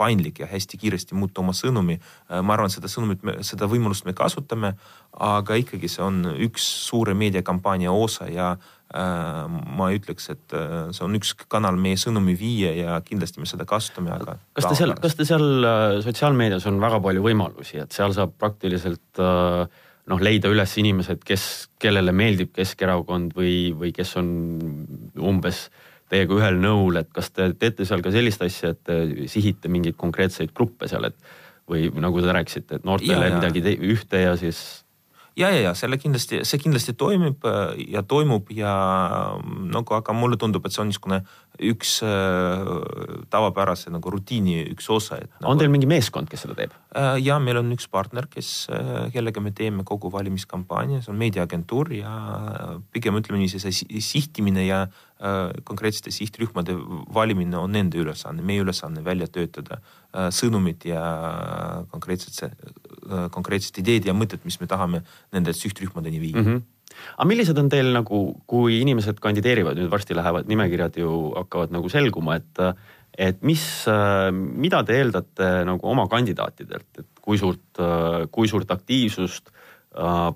paindlik 0.00 0.40
ja 0.42 0.48
hästi 0.50 0.80
kiiresti 0.80 1.18
muuta 1.18 1.42
oma 1.44 1.54
sõnumi. 1.56 1.98
Äh, 2.00 2.40
ma 2.44 2.56
arvan, 2.56 2.72
seda 2.72 2.90
sõnumit, 2.90 3.24
seda 3.46 3.68
võimalust 3.70 4.06
me 4.08 4.16
kasutame, 4.16 4.74
aga 5.12 5.58
ikkagi 5.60 5.90
see 5.90 6.04
on 6.04 6.22
üks 6.48 6.66
suure 6.88 7.14
meediakampaania 7.18 7.92
osa 7.92 8.30
ja 8.30 8.52
äh, 8.54 9.58
ma 9.76 9.90
ütleks, 9.96 10.30
et 10.32 10.56
äh, 10.56 10.88
see 10.96 11.04
on 11.06 11.18
üks 11.18 11.34
kanal 11.50 11.78
meie 11.80 12.00
sõnumi 12.00 12.36
viia 12.38 12.72
ja 12.76 12.96
kindlasti 13.04 13.42
me 13.42 13.50
seda 13.50 13.68
kasutame, 13.68 14.14
aga. 14.16 14.38
kas 14.56 14.70
te 14.70 14.80
seal, 14.80 14.96
kas 15.02 15.18
te 15.18 15.28
seal 15.28 15.68
sotsiaalmeedias 16.06 16.66
on 16.70 16.80
väga 16.82 17.02
palju 17.04 17.26
võimalusi, 17.28 17.82
et 17.84 17.94
seal 17.96 18.16
saab 18.16 18.34
praktiliselt 18.40 19.22
noh, 20.10 20.22
leida 20.24 20.50
üles 20.50 20.72
inimesed, 20.80 21.20
kes, 21.26 21.44
kellele 21.82 22.12
meeldib 22.16 22.50
Keskerakond 22.56 23.36
või, 23.36 23.70
või 23.76 23.92
kes 23.94 24.16
on 24.18 24.32
umbes 25.20 25.68
äh, 25.68 25.89
teiega 26.10 26.36
ühel 26.36 26.58
nõul, 26.62 27.00
et 27.00 27.10
kas 27.14 27.30
te 27.30 27.52
teete 27.58 27.86
seal 27.88 28.02
ka 28.04 28.12
sellist 28.14 28.42
asja, 28.42 28.74
et 28.74 28.82
te 28.86 29.28
sihite 29.30 29.70
mingeid 29.72 29.96
konkreetseid 30.00 30.54
gruppe 30.56 30.90
seal, 30.90 31.06
et 31.10 31.18
või 31.70 31.88
nagu 32.02 32.22
te 32.22 32.34
rääkisite, 32.34 32.80
et 32.80 32.86
noortele 32.88 33.28
ja, 33.28 33.36
midagi 33.38 33.76
ühte 33.78 34.24
ja 34.24 34.34
siis 34.38 34.60
ja, 35.38 35.50
ja, 35.50 35.60
ja 35.68 35.74
selle 35.78 35.98
kindlasti, 36.00 36.42
see 36.46 36.60
kindlasti 36.62 36.94
toimib 36.98 37.46
äh, 37.48 37.76
ja 37.94 38.02
toimub 38.02 38.50
ja 38.54 38.72
nagu, 39.44 39.94
aga 39.96 40.16
mulle 40.16 40.38
tundub, 40.40 40.66
et 40.66 40.74
see 40.74 40.82
on 40.82 40.90
niisugune 40.90 41.22
üks 41.60 41.98
äh, 42.06 42.68
tavapärase 43.32 43.90
nagu 43.92 44.12
rutiini 44.12 44.62
üks 44.70 44.88
osa. 44.92 45.18
Nagu, 45.20 45.50
on 45.52 45.60
teil 45.60 45.72
mingi 45.72 45.88
meeskond, 45.90 46.30
kes 46.30 46.46
seda 46.46 46.56
teeb 46.56 46.74
äh,? 46.96 47.18
ja 47.20 47.38
meil 47.42 47.60
on 47.60 47.68
üks 47.74 47.88
partner, 47.90 48.28
kes 48.30 48.70
äh,, 48.72 49.10
kellega 49.14 49.42
me 49.44 49.52
teeme 49.56 49.84
kogu 49.88 50.12
valimiskampaania, 50.14 51.02
see 51.04 51.12
on 51.12 51.20
meediaagentuur 51.20 51.92
ja 51.98 52.14
pigem 52.94 53.18
ütleme 53.20 53.42
niiviisi, 53.42 53.60
see 53.60 54.02
sihtimine 54.04 54.66
ja 54.66 54.84
konkreetsete 55.68 56.08
sihtrühmade 56.16 56.72
valimine 57.12 57.58
on 57.60 57.74
nende 57.76 57.98
ülesanne, 58.00 58.40
meie 58.40 58.62
ülesanne 58.62 59.02
välja 59.04 59.26
töötada 59.28 59.76
sõnumid 60.32 60.86
ja 60.88 61.02
konkreetsed 61.92 62.54
konkreetsed 63.34 63.82
ideed 63.82 64.08
ja 64.08 64.14
mõtted, 64.16 64.40
mis 64.48 64.56
me 64.62 64.68
tahame 64.70 65.02
nende 65.34 65.52
sihtrühmadeni 65.56 66.22
viia 66.22 66.40
mm. 66.40 66.46
-hmm 66.46 66.68
aga 67.16 67.28
millised 67.28 67.58
on 67.60 67.70
teil 67.72 67.92
nagu, 67.94 68.22
kui 68.50 68.80
inimesed 68.80 69.20
kandideerivad, 69.22 69.78
nüüd 69.78 69.90
varsti 69.92 70.16
lähevad 70.16 70.50
nimekirjad 70.50 70.98
ju 71.00 71.12
hakkavad 71.36 71.74
nagu 71.74 71.92
selguma, 71.92 72.38
et, 72.40 72.62
et 73.30 73.40
mis, 73.46 73.62
mida 74.34 74.82
te 74.86 74.98
eeldate 74.98 75.50
nagu 75.68 75.90
oma 75.92 76.06
kandidaatidelt, 76.10 76.90
et 77.02 77.08
kui 77.20 77.40
suurt, 77.40 77.82
kui 78.34 78.50
suurt 78.50 78.70
aktiivsust, 78.74 79.52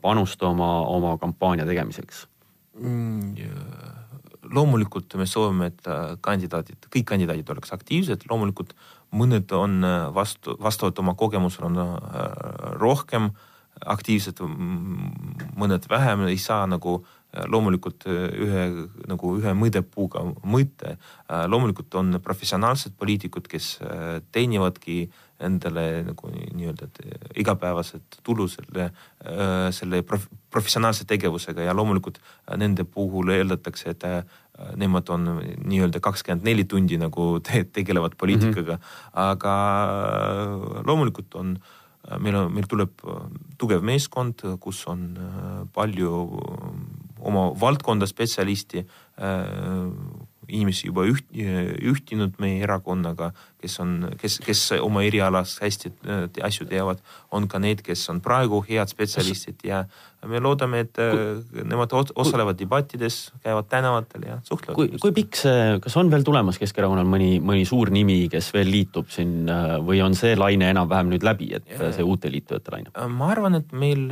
panust 0.02 0.42
oma, 0.42 0.70
oma 0.90 1.14
kampaania 1.22 1.66
tegemiseks 1.68 2.24
mm,? 2.80 3.52
loomulikult 4.54 5.14
me 5.16 5.24
soovime, 5.30 5.70
et 5.70 5.86
kandidaadid, 6.20 6.88
kõik 6.92 7.06
kandidaadid 7.08 7.48
oleks 7.54 7.72
aktiivsed, 7.72 8.26
loomulikult 8.28 8.74
mõned 9.14 9.50
on 9.56 9.78
äh, 9.86 10.06
vastu, 10.14 10.56
vastavalt 10.62 10.98
oma 11.02 11.14
kogemusele 11.18 11.70
on 11.70 11.80
äh, 11.80 11.90
rohkem 12.80 13.30
aktiivsed, 13.84 14.40
mõned 15.56 15.88
vähem, 15.90 16.26
ei 16.30 16.38
saa 16.40 16.64
nagu 16.70 16.98
äh, 17.00 17.44
loomulikult 17.50 18.06
ühe 18.08 18.64
nagu 19.10 19.34
ühe 19.40 19.54
mõõdepuuga 19.58 20.22
mõõta. 20.46 20.96
loomulikult 21.50 21.94
on 21.98 22.20
professionaalsed 22.22 22.94
poliitikud, 22.98 23.48
kes 23.50 23.78
teenivadki 24.32 25.08
endale 25.44 26.04
nagu 26.06 26.30
nii-öelda 26.30 26.86
igapäevased 27.42 28.20
tulu 28.22 28.46
selle, 28.48 28.92
selle 29.74 30.02
prof, 30.06 30.28
professionaalse 30.50 31.04
tegevusega 31.10 31.66
ja 31.66 31.74
loomulikult 31.74 32.20
nende 32.56 32.86
puhul 32.86 33.34
eeldatakse, 33.34 33.90
et 33.90 34.06
Äh, 34.54 34.76
nemad 34.78 35.08
on 35.10 35.24
nii-öelda 35.66 35.98
kakskümmend 35.98 36.44
neli 36.46 36.62
tundi 36.70 36.94
nagu 36.94 37.40
te 37.42 37.64
tegelevad 37.74 38.12
poliitikaga 38.14 38.76
mm, 38.76 38.82
-hmm. 38.82 39.10
aga 39.18 39.54
äh, 39.84 40.84
loomulikult 40.86 41.34
on, 41.34 41.56
äh, 41.56 41.83
meil 42.20 42.36
on, 42.36 42.52
meil 42.52 42.68
tuleb 42.68 43.04
tugev 43.60 43.84
meeskond, 43.86 44.44
kus 44.60 44.82
on 44.90 45.06
palju 45.74 46.12
oma 47.24 47.46
valdkonda 47.60 48.06
spetsialisti 48.10 48.84
inimesi 50.48 50.88
juba 50.88 51.06
üht, 51.08 51.26
ühtinud 51.34 52.38
meie 52.42 52.62
erakonnaga, 52.64 53.32
kes 53.62 53.76
on, 53.82 53.92
kes, 54.20 54.38
kes 54.44 54.62
oma 54.80 55.04
erialas 55.06 55.56
hästi 55.62 55.92
äh, 56.04 56.24
asju 56.46 56.66
teevad, 56.70 57.00
on 57.34 57.48
ka 57.50 57.60
need, 57.62 57.82
kes 57.86 58.02
on 58.12 58.20
praegu 58.24 58.60
head 58.68 58.90
spetsialistid 58.92 59.64
ja 59.66 59.84
me 60.28 60.40
loodame, 60.40 60.84
et 60.86 61.00
kui, 61.00 61.64
nemad 61.68 61.92
osalevad 61.94 62.58
debattides, 62.58 63.18
käivad 63.44 63.68
tänavatel 63.72 64.28
ja 64.28 64.38
suhtlevad. 64.46 64.78
kui, 64.78 65.00
kui 65.02 65.14
pikk 65.20 65.40
see, 65.40 65.78
kas 65.84 65.96
on 66.00 66.12
veel 66.12 66.24
tulemas 66.26 66.60
Keskerakonnal 66.60 67.08
mõni, 67.08 67.38
mõni 67.44 67.66
suur 67.68 67.92
nimi, 67.92 68.24
kes 68.32 68.52
veel 68.56 68.70
liitub 68.72 69.12
siin 69.12 69.50
või 69.84 70.00
on 70.04 70.16
see 70.18 70.36
laine 70.38 70.70
enam-vähem 70.72 71.12
nüüd 71.12 71.26
läbi, 71.26 71.52
et 71.58 71.68
ja, 71.72 71.92
see 71.92 72.06
uute 72.06 72.32
liitujate 72.32 72.76
laine? 72.76 72.94
ma 73.14 73.32
arvan, 73.34 73.60
et 73.60 73.72
meil 73.76 74.08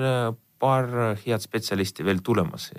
paar 0.63 0.89
head 1.25 1.43
spetsialisti 1.43 2.05
veel 2.07 2.23
tulemas. 2.23 2.71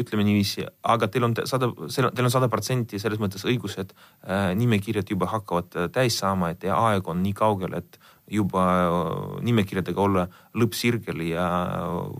ütleme 0.00 0.24
niiviisi, 0.26 0.64
aga 0.82 1.08
teil 1.08 1.28
on 1.28 1.34
sada, 1.46 1.70
teil 1.86 2.26
on 2.26 2.32
sada 2.32 2.48
protsenti 2.50 2.98
selles 2.98 3.20
mõttes 3.22 3.44
õigus, 3.46 3.76
et 3.78 3.92
äh, 3.94 4.50
nimekirjad 4.58 5.12
juba 5.12 5.28
hakkavad 5.30 5.76
äh, 5.76 5.90
täis 5.94 6.18
saama, 6.18 6.50
et 6.50 6.64
aeg 6.64 7.08
on 7.08 7.20
nii 7.22 7.34
kaugel, 7.36 7.76
et 7.78 8.00
juba 8.30 8.64
äh, 8.86 9.36
nimekirjadega 9.46 10.02
olla 10.02 10.24
lõppsirgel 10.58 11.22
ja 11.28 11.44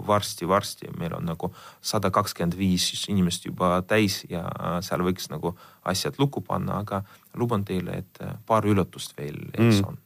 varsti-varsti 0.07 0.93
meil 0.99 1.17
on 1.19 1.27
nagu 1.31 1.51
sada 1.81 2.13
kakskümmend 2.15 2.59
viis 2.59 2.87
inimest 3.11 3.49
juba 3.49 3.81
täis 3.83 4.23
ja 4.31 4.45
seal 4.87 5.03
võiks 5.07 5.31
nagu 5.33 5.57
asjad 5.91 6.21
lukku 6.23 6.45
panna, 6.47 6.83
aga 6.85 7.03
luban 7.35 7.67
teile, 7.67 8.05
et 8.05 8.23
paar 8.47 8.69
üllatust 8.69 9.17
veel 9.19 9.43
ees 9.57 9.81
mm. 9.81 9.91
on 9.91 10.01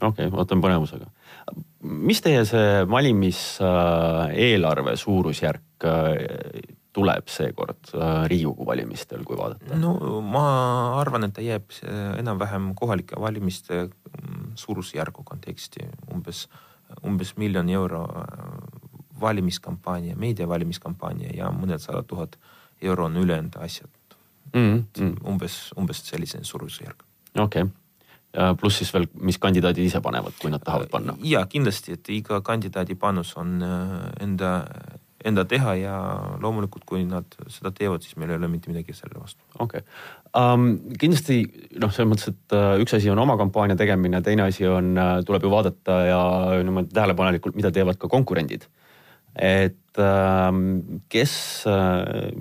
okei 0.00 0.26
okay,, 0.26 0.38
ootan 0.38 0.62
põnevusega. 0.62 1.08
Mis 1.82 2.20
teie 2.22 2.44
see 2.46 2.84
valimiseelarve 2.90 4.96
suurusjärk 4.96 5.84
äh, 5.88 6.16
tuleb 6.92 7.28
seekord 7.32 7.94
äh, 7.96 8.28
Riigikogu 8.30 8.66
valimistel, 8.68 9.24
kui 9.26 9.36
vaadata? 9.38 9.76
no 9.80 10.20
ma 10.22 10.44
arvan, 11.00 11.24
et 11.26 11.34
ta 11.36 11.40
jääb 11.44 11.64
enam-vähem 12.20 12.64
kohalike 12.78 13.14
valimiste 13.20 13.76
mm, 13.86 14.52
suurusjärgu 14.60 15.20
konteksti 15.24 15.80
umbes, 16.14 16.38
umbes 17.06 17.30
miljon 17.40 17.68
euro 17.72 18.02
äh, 18.04 18.16
valimiskampaania, 19.22 20.16
meediavalimiskampaania 20.18 21.30
ja 21.36 21.46
mõned 21.54 21.80
sada 21.82 22.02
tuhat 22.02 22.38
euro 22.82 23.04
on 23.06 23.16
ülejäänud 23.16 23.56
asjad 23.62 23.90
mm. 24.54 24.84
-hmm. 24.98 25.12
umbes, 25.28 25.72
umbes 25.78 26.08
selline 26.08 26.44
suurusjärk. 26.44 27.04
okei 27.38 27.62
okay 27.62 27.81
pluss 28.32 28.80
siis 28.80 28.92
veel, 28.94 29.06
mis 29.20 29.38
kandidaadid 29.40 29.84
ise 29.84 30.00
panevad, 30.04 30.36
kui 30.40 30.50
nad 30.52 30.62
tahavad 30.64 30.90
panna. 30.92 31.16
ja 31.26 31.44
kindlasti, 31.46 31.98
et 31.98 32.12
iga 32.14 32.40
kandidaadi 32.44 32.96
panus 32.98 33.34
on 33.36 33.58
äh, 33.62 33.96
enda, 34.24 34.52
enda 35.24 35.44
teha 35.48 35.74
ja 35.76 35.96
loomulikult, 36.40 36.86
kui 36.88 37.04
nad 37.04 37.36
seda 37.52 37.74
teevad, 37.76 38.04
siis 38.04 38.16
meil 38.16 38.32
ei 38.32 38.40
ole 38.40 38.48
mitte 38.48 38.72
midagi 38.72 38.96
selle 38.96 39.20
vastu. 39.20 39.44
okei 39.58 39.84
okay. 39.84 39.88
um,, 40.32 40.68
kindlasti 41.00 41.42
noh, 41.76 41.92
selles 41.92 42.12
mõttes, 42.12 42.32
et 42.32 42.56
üks 42.84 42.96
asi 42.96 43.12
on 43.12 43.20
oma 43.20 43.36
kampaania 43.40 43.76
tegemine, 43.76 44.22
teine 44.24 44.48
asi 44.48 44.66
on 44.68 44.94
tuleb 45.28 45.44
ju 45.44 45.52
vaadata 45.52 45.98
ja 46.08 46.22
niimoodi 46.62 46.94
tähelepanelikult, 46.94 47.58
mida 47.58 47.74
teevad 47.74 48.00
ka 48.00 48.08
konkurendid 48.12 48.68
et 49.36 49.98
ähm, 49.98 51.00
kes, 51.08 51.64
äh, 51.66 52.32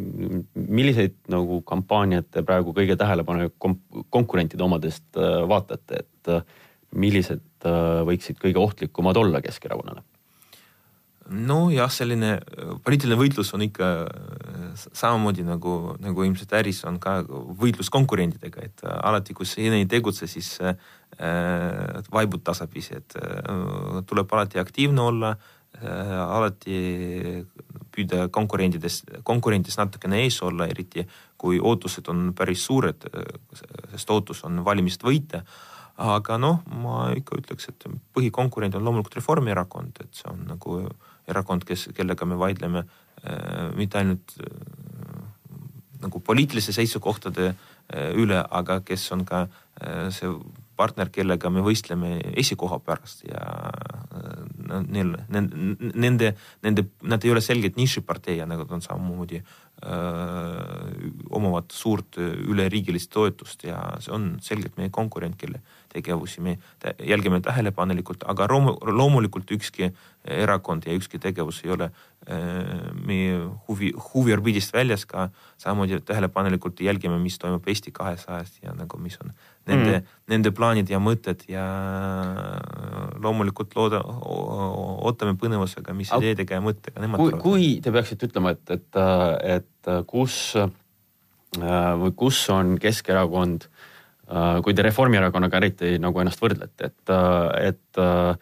milliseid 0.56 1.16
nagu 1.32 1.62
kampaaniat 1.68 2.28
te 2.32 2.44
praegu 2.44 2.76
kõige 2.76 2.98
tähelepanelikum 3.00 3.78
konkurentide 4.12 4.66
omadest 4.66 5.06
äh, 5.16 5.42
vaatate, 5.48 6.04
et 6.04 6.32
äh, 6.32 6.44
millised 6.92 7.48
võiksid 7.62 8.40
kõige 8.42 8.60
ohtlikumad 8.60 9.16
olla 9.22 9.40
Keskerakonnale? 9.44 10.02
nojah, 11.32 11.88
selline 11.94 12.34
poliitiline 12.84 13.16
võitlus 13.16 13.54
on 13.56 13.62
ikka 13.64 13.86
samamoodi 14.76 15.46
nagu, 15.48 15.94
nagu 16.02 16.26
ilmselt 16.26 16.52
äris 16.58 16.82
on 16.90 16.98
ka 17.00 17.22
võitlus 17.24 17.88
konkurentidega, 17.94 18.66
et 18.66 18.84
alati, 18.84 19.32
kui 19.38 19.48
sa 19.48 19.62
ei 19.64 19.86
tegutse, 19.88 20.28
siis 20.28 20.50
äh, 20.60 20.76
vaibud 22.12 22.44
tasapisi, 22.44 23.00
et 23.00 23.16
äh, 23.22 24.02
tuleb 24.10 24.36
alati 24.36 24.60
aktiivne 24.60 25.08
olla 25.08 25.32
Äh, 25.36 25.61
alati 25.82 26.78
püüda 27.92 28.28
konkurentidest, 28.34 29.12
konkurentidest 29.28 29.82
natukene 29.82 30.22
ees 30.24 30.40
olla, 30.46 30.68
eriti 30.70 31.06
kui 31.42 31.60
ootused 31.60 32.08
on 32.12 32.32
päris 32.38 32.64
suured, 32.68 33.08
sest 33.92 34.14
ootus 34.14 34.44
on 34.48 34.64
valimist 34.66 35.04
võita. 35.04 35.44
aga 36.02 36.38
noh, 36.40 36.62
ma 36.82 37.12
ikka 37.14 37.36
ütleks, 37.38 37.68
et 37.70 37.84
põhikonkurent 38.16 38.76
on 38.76 38.84
loomulikult 38.84 39.20
Reformierakond, 39.20 40.00
et 40.02 40.16
see 40.16 40.30
on 40.32 40.46
nagu 40.48 40.78
erakond, 41.30 41.66
kes, 41.68 41.90
kellega 41.94 42.26
me 42.26 42.38
vaidleme 42.40 42.82
äh, 42.82 43.68
mitte 43.78 44.00
ainult 44.00 44.34
äh, 44.42 44.82
nagu 46.02 46.22
poliitiliste 46.26 46.74
seisukohtade 46.74 47.52
äh, 47.52 48.10
üle, 48.18 48.40
aga 48.50 48.80
kes 48.86 49.12
on 49.14 49.26
ka 49.28 49.44
äh, 49.46 50.10
see 50.16 50.32
partner, 50.76 51.10
kellega 51.14 51.50
me 51.54 51.64
võistleme 51.66 52.18
esikoha 52.40 52.80
pärast 52.86 53.26
ja 53.28 53.42
äh, 53.42 54.52
neil, 54.88 55.16
nende, 55.32 56.34
nende, 56.64 56.88
nad 57.04 57.26
ei 57.26 57.34
ole 57.34 57.44
selgelt 57.44 57.78
nišipartei 57.80 58.40
ja 58.40 58.48
nad 58.50 58.70
on 58.72 58.82
samamoodi 58.84 59.42
öö, 59.42 61.10
omavad 61.34 61.72
suurt 61.74 62.18
üleriigilist 62.22 63.12
toetust 63.12 63.64
ja 63.66 63.80
see 64.04 64.14
on 64.16 64.28
selgelt 64.44 64.78
meie 64.78 64.92
konkurent, 64.94 65.38
kelle 65.40 65.62
tegevusi 65.92 66.42
me 66.42 66.58
jälgime 67.04 67.42
tähelepanelikult, 67.42 68.24
aga 68.30 68.48
loomulikult 68.52 69.52
ükski 69.52 69.92
erakond 70.24 70.86
ja 70.86 70.96
ükski 70.96 71.20
tegevus 71.20 71.64
ei 71.66 71.74
ole 71.74 71.90
meie 73.08 73.40
huvi, 73.68 73.92
huviorbiidist 74.14 74.74
väljas 74.74 75.06
ka. 75.06 75.30
samamoodi 75.58 76.02
tähelepanelikult 76.06 76.80
jälgime, 76.82 77.18
mis 77.20 77.40
toimub 77.40 77.68
Eesti 77.68 77.92
kahesajast 77.92 78.64
ja 78.64 78.74
nagu, 78.78 78.98
mis 78.98 79.18
on 79.24 79.34
nende 79.70 80.00
mm., 80.00 80.18
nende 80.32 80.54
plaanid 80.56 80.90
ja 80.90 81.00
mõtted 81.04 81.44
ja 81.52 81.66
loomulikult 83.22 83.76
looda, 83.76 84.00
ootame 84.02 85.36
põnevusega, 85.40 85.94
mis 85.98 86.12
ideedega 86.16 86.58
ja 86.58 86.64
mõttega 86.64 87.04
nemad 87.04 87.20
kui, 87.20 87.34
kui 87.42 87.68
te 87.84 87.92
peaksite 87.92 88.30
ütlema, 88.30 88.56
et, 88.56 88.78
et, 88.78 89.02
et 89.58 89.92
kus 90.08 90.38
või 91.60 92.14
kus 92.16 92.46
on 92.54 92.78
Keskerakond 92.80 93.68
äh, 93.68 93.90
Äh, 94.32 94.62
kui 94.64 94.76
te 94.76 94.84
Reformierakonnaga 94.86 95.60
eriti 95.60 95.98
nagu 96.00 96.22
ennast 96.22 96.40
võrdlete, 96.40 96.88
et, 96.88 97.12
äh, 97.12 97.72
et 97.72 98.00
äh, 98.00 98.38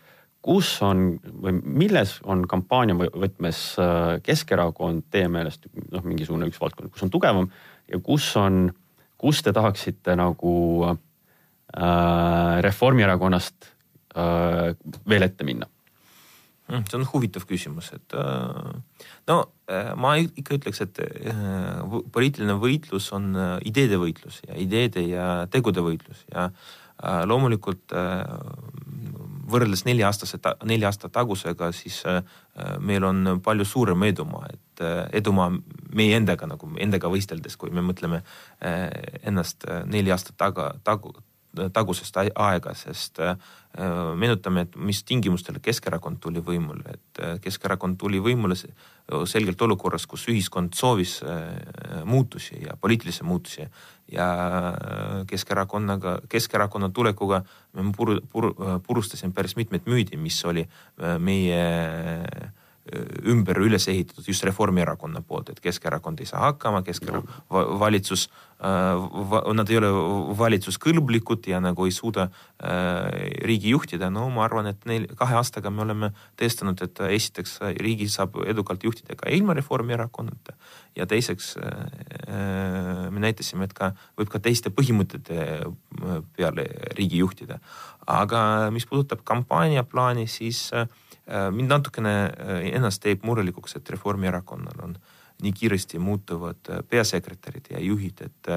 kus 0.45 0.75
on 0.85 1.15
või 1.41 1.55
milles 1.63 2.19
on 2.29 2.43
kampaania 2.49 2.93
võtmes 2.95 3.61
Keskerakond 4.23 5.07
teie 5.11 5.27
meelest 5.31 5.65
noh, 5.89 6.05
mingisugune 6.05 6.47
üks 6.51 6.61
valdkond, 6.61 6.93
kus 6.93 7.07
on 7.07 7.13
tugevam 7.13 7.49
ja 7.89 7.97
kus 8.05 8.27
on, 8.37 8.67
kus 9.19 9.41
te 9.43 9.53
tahaksite 9.55 10.13
nagu 10.19 10.53
äh, 10.91 11.01
Reformierakonnast 11.73 13.67
äh, 14.15 14.71
veel 15.05 15.27
ette 15.27 15.45
minna? 15.45 15.69
Hmm, 16.69 16.83
see 16.85 16.99
on 16.99 17.05
huvitav 17.09 17.47
küsimus, 17.49 17.87
et 17.95 18.13
äh, 18.13 18.73
no 19.29 19.37
äh, 19.73 19.95
ma 19.97 20.11
ikka 20.21 20.53
ütleks, 20.59 20.83
et 20.85 20.99
äh, 21.01 21.79
poliitiline 22.13 22.53
võitlus 22.61 23.07
on 23.17 23.31
ideede 23.65 23.97
võitlus 23.97 24.37
ja 24.45 24.57
ideede 24.61 25.01
ja 25.07 25.29
tegude 25.49 25.81
võitlus 25.85 26.21
ja 26.29 26.51
loomulikult 26.99 27.93
võrreldes 29.49 29.85
nelja 29.87 30.09
aastase, 30.09 30.35
nelja 30.67 30.89
aasta 30.89 31.07
tagusega, 31.07 31.69
siis 31.71 32.01
meil 32.83 33.05
on 33.07 33.39
palju 33.39 33.63
suurem 33.63 34.03
edumaa, 34.03 34.49
et 34.51 34.83
edumaa 35.15 35.47
meie 35.95 36.17
endaga 36.19 36.49
nagu 36.51 36.67
endaga 36.75 37.07
võisteldes, 37.07 37.55
kui 37.55 37.71
me 37.71 37.79
mõtleme 37.87 38.19
ennast 39.23 39.63
neli 39.87 40.11
aastat 40.11 40.35
taga, 40.43 40.73
tagu, 40.83 41.15
tagusest 41.73 42.17
aega, 42.19 42.73
sest 42.77 43.19
äh, 43.23 43.35
meenutame, 44.19 44.67
et 44.67 44.75
mis 44.77 45.01
tingimustel 45.07 45.59
Keskerakond 45.63 46.19
tuli 46.21 46.43
võimule, 46.45 46.83
et 46.93 47.21
äh, 47.23 47.37
Keskerakond 47.41 47.97
tuli 47.99 48.21
võimule 48.23 48.57
selgelt 49.25 49.61
olukorras, 49.65 50.05
kus 50.05 50.27
ühiskond 50.29 50.77
soovis 50.77 51.19
äh, 51.25 52.03
muutusi 52.05 52.61
ja 52.61 52.77
poliitilisi 52.77 53.25
muutusi 53.25 53.65
ja 54.13 54.29
Keskerakonnaga, 55.29 56.19
Keskerakonna 56.29 56.89
tulekuga 56.93 57.43
me 57.73 57.91
pur, 57.97 58.15
pur, 58.29 58.51
purustasime 58.85 59.33
päris 59.33 59.57
mitmeid 59.57 59.89
müüdi, 59.89 60.17
mis 60.17 60.37
oli 60.45 60.65
meie 61.21 61.61
ümber 63.29 63.59
üles 63.61 63.87
ehitatud 63.91 64.27
just 64.27 64.43
Reformierakonna 64.47 65.21
poolt, 65.25 65.49
et 65.53 65.59
Keskerakond 65.63 66.21
ei 66.21 66.29
saa 66.29 66.47
hakkama, 66.47 66.81
Keskerakonna 66.85 67.79
valitsus 67.79 68.27
äh,, 68.61 69.53
nad 69.55 69.69
ei 69.69 69.79
ole 69.79 69.89
valitsuskõlblikud 70.39 71.49
ja 71.51 71.61
nagu 71.63 71.85
ei 71.85 71.93
suuda 71.95 72.27
äh, 72.29 73.09
riigi 73.45 73.73
juhtida. 73.73 74.09
no 74.09 74.27
ma 74.33 74.45
arvan, 74.47 74.71
et 74.71 74.85
neil 74.89 75.07
kahe 75.19 75.37
aastaga 75.39 75.71
me 75.73 75.83
oleme 75.85 76.11
tõestanud, 76.39 76.81
et 76.85 77.03
esiteks 77.09 77.59
riigi 77.79 78.09
saab 78.09 78.39
edukalt 78.45 78.83
juhtida 78.83 79.17
ka 79.19 79.29
ilma 79.33 79.57
Reformierakonnata 79.57 80.55
ja 80.95 81.05
teiseks 81.09 81.55
äh, 81.57 83.09
me 83.09 83.25
näitasime, 83.25 83.69
et 83.69 83.75
ka 83.77 83.93
võib 84.17 84.31
ka 84.33 84.41
teiste 84.43 84.73
põhimõtete 84.73 85.37
äh, 85.59 86.17
peale 86.37 86.65
riigi 86.97 87.21
juhtida. 87.21 87.59
aga 88.09 88.71
mis 88.73 88.87
puudutab 88.89 89.21
kampaaniaplaani, 89.23 90.25
siis 90.27 90.71
äh, 90.73 90.87
Äh, 90.87 91.08
mind 91.51 91.69
natukene 91.69 92.13
äh, 92.25 92.61
ennast 92.73 93.03
teeb 93.03 93.25
murelikuks, 93.27 93.75
et 93.77 93.89
Reformierakonnal 93.89 94.85
on 94.85 94.95
nii 95.43 95.51
kiiresti 95.55 95.99
muutuvad 96.03 96.71
peasekretärid 96.89 97.71
ja 97.75 97.83
juhid, 97.83 98.25
et 98.25 98.55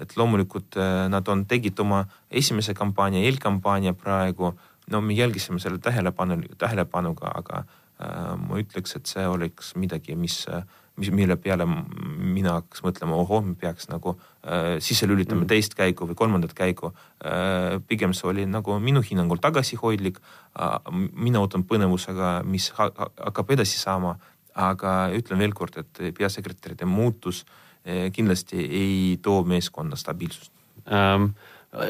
et 0.00 0.16
loomulikult 0.18 0.74
nad 1.08 1.28
on, 1.30 1.44
tegid 1.46 1.78
oma 1.78 2.00
esimese 2.30 2.72
kampaania, 2.74 3.20
eelkampaania 3.22 3.92
praegu, 3.94 4.48
no 4.90 5.00
me 5.00 5.14
jälgisime 5.14 5.58
selle 5.58 5.78
tähelepanu, 5.78 6.40
tähelepanuga, 6.58 7.30
aga 7.34 7.62
äh, 7.62 8.34
ma 8.38 8.60
ütleks, 8.60 8.96
et 8.96 9.10
see 9.10 9.26
oleks 9.26 9.74
midagi, 9.76 10.16
mis 10.18 10.44
äh, 10.48 10.62
mis, 10.96 11.10
mille 11.14 11.36
peale 11.40 11.66
mina 11.66 12.56
hakkas 12.58 12.82
mõtlema, 12.84 13.16
ohoh, 13.20 13.42
me 13.44 13.56
peaks 13.58 13.88
nagu 13.90 14.14
äh, 14.16 14.76
sisse 14.84 15.08
lülitama 15.08 15.44
mm. 15.44 15.50
teist 15.52 15.76
käiku 15.78 16.08
või 16.10 16.18
kolmandat 16.18 16.54
käiku 16.56 16.92
äh,. 16.92 17.76
pigem 17.88 18.14
see 18.16 18.30
oli 18.30 18.46
nagu 18.48 18.78
minu 18.82 19.02
hinnangul 19.04 19.40
tagasihoidlik 19.42 20.20
äh,. 20.20 20.78
mina 21.12 21.42
ootan 21.42 21.66
põnevusega, 21.68 22.40
mis 22.44 22.70
ha 22.78 22.90
hakkab 22.96 23.52
edasi 23.56 23.80
saama, 23.80 24.16
aga 24.54 24.96
ütlen 25.16 25.42
veel 25.42 25.52
kord, 25.56 25.76
et 25.82 26.00
peasekretäride 26.16 26.88
muutus 26.88 27.44
äh, 27.84 28.08
kindlasti 28.12 28.64
ei 28.64 28.96
too 29.22 29.44
meeskonna 29.44 29.96
stabiilsust 29.96 30.52
ähm 30.86 31.30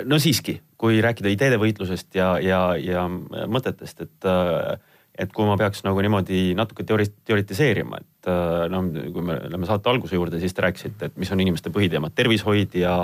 no 0.05 0.19
siiski, 0.19 0.57
kui 0.81 1.01
rääkida 1.05 1.31
ideede 1.31 1.59
võitlusest 1.61 2.17
ja, 2.17 2.37
ja, 2.43 2.61
ja 2.81 3.05
mõtetest, 3.07 4.03
et 4.07 4.29
äh, 4.29 4.77
et 5.19 5.33
kui 5.33 5.47
ma 5.49 5.57
peaks 5.59 5.83
nagu 5.87 6.03
niimoodi 6.05 6.51
natuke 6.57 6.85
teori-, 6.87 7.09
teoritiseerima, 7.29 8.01
et 8.03 8.29
äh, 8.31 8.67
no 8.73 8.83
kui 9.15 9.25
me 9.25 9.39
läheme 9.47 9.69
saate 9.69 9.91
alguse 9.91 10.19
juurde, 10.19 10.41
siis 10.43 10.55
te 10.55 10.67
rääkisite, 10.67 11.11
et 11.11 11.17
mis 11.21 11.33
on 11.33 11.41
inimeste 11.41 11.73
põhiteemad, 11.73 12.15
tervishoid 12.17 12.77
ja, 12.81 12.99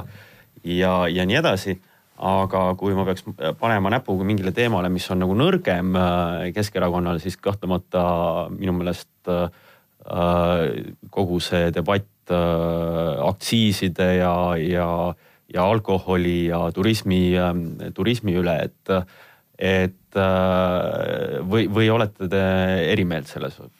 ja, 0.64 0.92
ja 1.08 1.26
nii 1.28 1.40
edasi. 1.40 1.78
aga 2.22 2.60
kui 2.78 2.94
ma 2.94 3.02
peaks 3.02 3.24
panema 3.58 3.90
näpuga 3.90 4.22
mingile 4.24 4.52
teemale, 4.54 4.86
mis 4.92 5.08
on 5.10 5.18
nagu 5.24 5.34
nõrgem 5.34 5.96
äh, 5.98 6.52
Keskerakonnal, 6.54 7.18
siis 7.18 7.36
kahtlemata 7.40 8.04
minu 8.52 8.76
meelest 8.76 9.32
äh, 9.32 9.48
kogu 11.10 11.40
see 11.40 11.70
debatt 11.74 12.08
aktsiiside 12.32 14.06
ja, 14.20 14.34
ja, 14.56 14.86
ja 15.52 15.64
alkoholi 15.66 16.46
ja 16.46 16.60
turismi, 16.74 17.34
turismi 17.94 18.36
üle, 18.38 18.54
et 18.70 18.92
et 19.60 20.16
äh, 20.16 21.38
või, 21.44 21.68
või 21.68 21.88
olete 21.92 22.28
te 22.30 22.42
eri 22.92 23.04
meelt 23.08 23.28
selles 23.30 23.58
osas? 23.60 23.78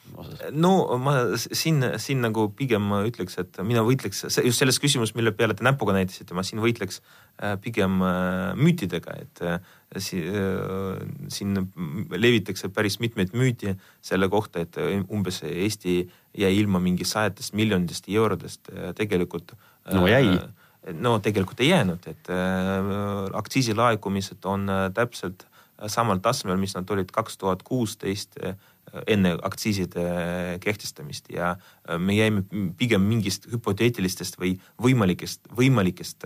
no 0.53 0.71
ma 1.01 1.15
siin, 1.35 1.81
siin 1.99 2.21
nagu 2.23 2.45
pigem 2.55 2.91
ütleks, 3.01 3.39
et 3.41 3.57
mina 3.65 3.81
võitleks 3.85 4.23
just 4.29 4.61
selles 4.61 4.77
küsimus, 4.79 5.15
mille 5.17 5.33
peale 5.35 5.57
te 5.57 5.65
näpuga 5.65 5.95
näitasite, 5.97 6.37
ma 6.37 6.45
siin 6.45 6.61
võitleks 6.63 7.01
äh, 7.01 7.55
pigem 7.63 7.97
äh, 8.05 8.53
müütidega, 8.59 9.17
et 9.25 9.43
siin 11.29 11.57
levitakse 12.09 12.69
päris 12.73 12.95
mitmeid 13.01 13.35
müüti 13.37 13.75
selle 14.01 14.29
kohta, 14.31 14.63
et 14.63 14.79
umbes 15.03 15.43
Eesti 15.45 15.99
jäi 16.33 16.53
ilma 16.57 16.81
mingi 16.81 17.05
sajatest 17.05 17.53
miljonitest 17.53 18.09
eurodest 18.09 18.71
tegelikult. 18.97 19.53
no 19.93 20.07
jäi 20.09 20.39
no 20.97 21.19
tegelikult 21.21 21.61
ei 21.61 21.69
jäänud, 21.69 22.07
et 22.09 22.31
aktsiisilaekumised 23.37 24.49
on 24.49 24.65
täpselt 24.97 25.45
samal 25.91 26.19
tasemel, 26.23 26.57
mis 26.59 26.75
nad 26.77 26.89
olid 26.93 27.11
kaks 27.13 27.37
tuhat 27.41 27.63
kuusteist 27.67 28.37
eh, 28.43 28.55
enne 29.09 29.31
aktsiiside 29.41 30.03
eh, 30.03 30.59
kehtestamist. 30.63 31.29
Ja 31.33 31.55
eh, 31.55 31.99
me 31.99 32.13
jäime 32.17 32.43
pigem 32.77 33.01
mingist 33.09 33.47
hüpoteetilistest 33.51 34.39
või 34.41 34.51
võimalikest, 34.81 35.39
võimalikest 35.57 36.25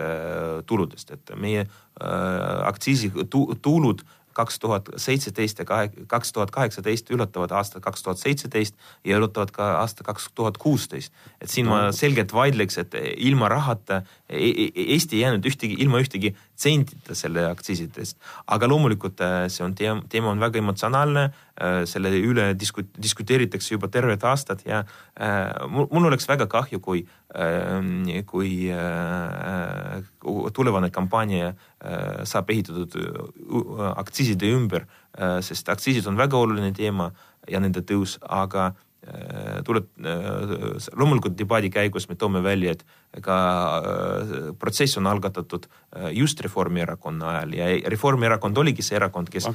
tuludest, 0.67 1.11
et 1.15 1.35
meie 1.39 1.67
aktsiisitulud 1.97 4.03
kaks 4.37 4.59
tuhat 4.61 4.89
seitseteist 5.01 5.63
ja 5.63 5.65
kaks 6.07 6.33
tuhat 6.33 6.51
kaheksateist 6.53 7.09
ületavad 7.15 7.53
aasta 7.57 7.81
kaks 7.81 8.05
tuhat 8.05 8.21
seitseteist 8.21 8.75
ja 9.07 9.17
ületavad 9.17 9.51
ka 9.55 9.69
aasta 9.79 10.05
kaks 10.05 10.29
tuhat 10.37 10.59
kuusteist. 10.61 11.13
et 11.41 11.49
siin 11.49 11.69
ma 11.69 11.91
selgelt 11.95 12.33
vaidleks, 12.33 12.77
et 12.83 12.97
ilma 13.17 13.49
rahata 13.49 14.03
Eesti 14.29 15.15
ei 15.15 15.21
jäänud 15.21 15.45
ühtegi, 15.47 15.77
ilma 15.79 16.01
ühtegi 16.03 16.33
sentita 16.59 17.15
selle 17.15 17.45
aktsiisidest. 17.47 18.17
aga 18.47 18.67
loomulikult 18.67 19.21
äh, 19.23 19.45
see 19.47 19.63
on 19.63 19.75
teema, 19.75 20.01
teema 20.09 20.33
on 20.33 20.41
väga 20.41 20.59
emotsionaalne, 20.59 21.23
äh, 21.55 21.77
selle 21.87 22.11
üle 22.11 22.49
disku-, 22.59 22.83
diskuteeritakse 22.99 23.75
juba 23.75 23.87
terved 23.87 24.23
aastad 24.27 24.65
ja 24.67 24.83
äh, 25.15 25.67
mul, 25.71 25.87
mul 25.91 26.09
oleks 26.11 26.27
väga 26.27 26.47
kahju, 26.47 26.79
kui 26.79 27.05
kui 28.25 28.51
tulevane 30.55 30.87
kampaania 30.95 31.49
saab 32.23 32.53
ehitatud 32.53 32.95
aktsiiside 33.99 34.47
ümber 34.55 34.85
sest 35.43 35.67
aktsiisid 35.69 36.07
on 36.07 36.17
väga 36.17 36.39
oluline 36.39 36.71
teema 36.73 37.09
ja 37.51 37.59
nende 37.59 37.83
tõus, 37.83 38.15
aga 38.23 38.71
tuleb, 39.63 39.87
äh, 40.03 40.89
loomulikult 40.97 41.37
debati 41.39 41.69
käigus 41.71 42.07
me 42.09 42.15
toome 42.19 42.41
välja, 42.43 42.73
et 42.75 42.83
ka 43.23 43.37
äh, 43.79 44.33
protsess 44.59 44.97
on 44.99 45.07
algatatud 45.07 45.67
just 46.13 46.41
Reformierakonna 46.43 47.29
ajal 47.31 47.53
ja 47.57 47.67
Reformierakond 47.89 48.57
oligi 48.57 48.83
see 48.85 48.97
erakond, 48.99 49.31
kes 49.33 49.47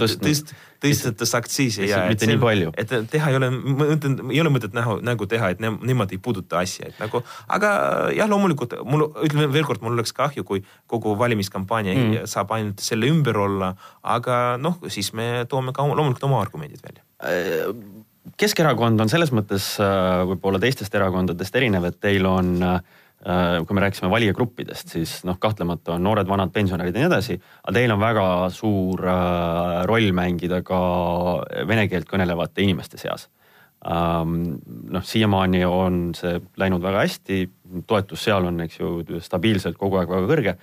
tõstis, 0.00 0.24
tõst-, 0.24 0.54
tõstetas 0.82 1.34
aktsiise 1.36 1.86
ja 1.86 2.02
et, 2.10 2.24
see, 2.24 3.02
et 3.04 3.12
teha 3.12 3.30
ei 3.30 3.38
ole, 3.38 3.50
ma 3.52 3.90
ütlen, 3.94 4.18
ei 4.32 4.40
ole 4.42 4.52
mõtet 4.54 4.74
näha, 4.76 4.96
nägu 5.06 5.28
teha, 5.30 5.52
et 5.54 5.62
ne, 5.62 5.74
nemad 5.92 6.12
ei 6.14 6.20
puuduta 6.22 6.62
asja, 6.64 6.90
et 6.90 7.00
nagu, 7.02 7.22
aga 7.52 7.72
jah, 8.16 8.30
loomulikult 8.30 8.78
mul, 8.88 9.10
ütlen 9.26 9.52
veel 9.52 9.68
kord, 9.68 9.84
mul 9.84 9.98
oleks 9.98 10.16
kahju, 10.16 10.46
kui 10.48 10.64
kogu 10.90 11.14
valimiskampaania 11.20 11.96
mm. 11.96 12.28
saab 12.30 12.56
ainult 12.56 12.82
selle 12.84 13.10
ümber 13.12 13.38
olla, 13.44 13.74
aga 14.16 14.40
noh, 14.60 14.80
siis 14.88 15.12
me 15.16 15.44
toome 15.50 15.76
ka 15.76 15.86
loomulikult 15.86 16.30
oma 16.30 16.40
argumendid 16.42 16.82
välja 16.82 17.04
Keskerakond 18.40 19.02
on 19.02 19.10
selles 19.12 19.34
mõttes 19.36 19.74
äh, 19.82 20.22
võib-olla 20.30 20.60
teistest 20.62 20.94
erakondadest 20.96 21.56
erinev, 21.60 21.84
et 21.90 21.98
teil 22.00 22.24
on 22.24 22.54
äh, 22.64 22.78
kui 23.66 23.76
me 23.76 23.82
rääkisime 23.84 24.08
valijagruppidest, 24.12 24.94
siis 24.94 25.18
noh, 25.28 25.36
kahtlemata 25.40 25.98
on 25.98 26.06
noored-vanad 26.06 26.52
pensionärid 26.54 26.96
ja 26.96 27.02
nii 27.02 27.10
edasi, 27.10 27.36
aga 27.60 27.74
teil 27.76 27.92
on 27.92 28.00
väga 28.00 28.24
suur 28.56 29.04
äh, 29.04 29.82
roll 29.90 30.08
mängida 30.16 30.62
ka 30.64 30.80
vene 31.68 31.84
keelt 31.92 32.08
kõnelevate 32.08 32.64
inimeste 32.64 33.00
seas. 33.02 33.28
Ähm, 33.80 34.38
noh, 34.92 35.04
siiamaani 35.04 35.60
on 35.68 36.00
see 36.16 36.40
läinud 36.60 36.84
väga 36.84 37.04
hästi, 37.04 37.42
toetus 37.88 38.24
seal 38.24 38.48
on, 38.48 38.64
eks 38.64 38.80
ju, 38.80 38.94
stabiilselt 39.24 39.76
kogu 39.80 40.00
aeg 40.00 40.16
väga 40.16 40.32
kõrge 40.32 40.56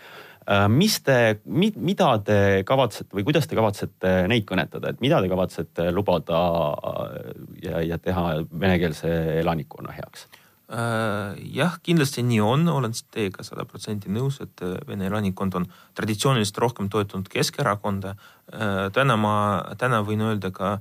mis 0.72 1.02
te, 1.04 1.40
mida 1.46 2.10
te 2.24 2.64
kavatsete 2.68 3.18
või 3.18 3.26
kuidas 3.28 3.50
te 3.50 3.58
kavatsete 3.58 4.12
neid 4.32 4.46
kõnetada, 4.48 4.94
et 4.94 5.02
mida 5.04 5.20
te 5.22 5.28
kavatsete 5.32 5.90
lubada 5.92 6.42
äh, 6.72 7.32
ja, 7.66 7.82
ja 7.84 7.98
teha 8.00 8.44
venekeelse 8.48 9.12
elanikkonna 9.42 9.96
heaks? 9.98 10.28
Äh, 10.72 11.36
jah, 11.56 11.76
kindlasti 11.84 12.24
nii 12.28 12.40
on, 12.44 12.68
olen 12.72 12.96
teiega 13.12 13.44
sada 13.44 13.68
protsenti 13.68 14.12
nõus, 14.12 14.40
et 14.44 14.64
vene 14.88 15.08
elanikkond 15.12 15.60
on 15.60 15.68
traditsiooniliselt 16.00 16.64
rohkem 16.64 16.90
toetanud 16.92 17.28
Keskerakonda. 17.32 18.16
täna 18.96 19.16
ma, 19.20 19.34
täna 19.78 20.00
võin 20.08 20.24
öelda 20.24 20.52
ka 20.56 20.78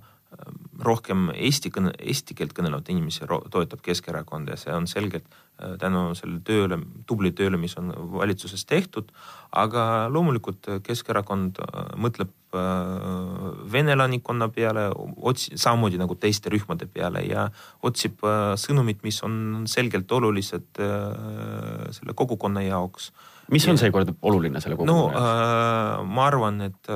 rohkem 0.83 1.31
eesti 1.35 1.71
kõne, 1.73 1.93
eesti 1.99 2.35
keelt 2.37 2.53
kõnelevaid 2.57 2.91
inimesi 2.93 3.29
toetab 3.51 3.81
Keskerakonda 3.83 4.57
ja 4.57 4.61
see 4.61 4.75
on 4.75 4.89
selgelt 4.91 5.29
Äh, 5.57 5.79
tänu 5.81 6.11
sellele 6.13 6.43
tööle, 6.45 6.77
tubli 7.09 7.31
tööle, 7.33 7.57
mis 7.57 7.73
on 7.81 7.89
valitsuses 8.13 8.67
tehtud. 8.69 9.13
aga 9.57 10.09
loomulikult 10.13 10.67
Keskerakond 10.85 11.57
äh, 11.65 11.95
mõtleb 11.97 12.35
äh, 12.53 13.71
vene 13.73 13.95
elanikkonna 13.95 14.51
peale, 14.53 14.91
otsi-, 15.17 15.57
samamoodi 15.57 15.97
nagu 15.97 16.15
teiste 16.21 16.53
rühmade 16.53 16.85
peale 16.93 17.23
ja 17.25 17.47
otsib 17.81 18.21
sõnumit, 18.61 19.01
mis 19.03 19.23
on 19.25 19.65
selgelt 19.67 20.13
olulised 20.13 20.69
selle 20.77 22.15
kogukonna 22.15 22.61
jaoks 22.67 23.13
mis 23.53 23.67
on 23.71 23.79
seekord 23.79 24.15
oluline 24.23 24.61
selle 24.61 24.79
kogukonna 24.79 25.11
no, 25.11 25.11
jaoks? 25.13 26.09
ma 26.15 26.25
arvan, 26.27 26.63
et 26.67 26.91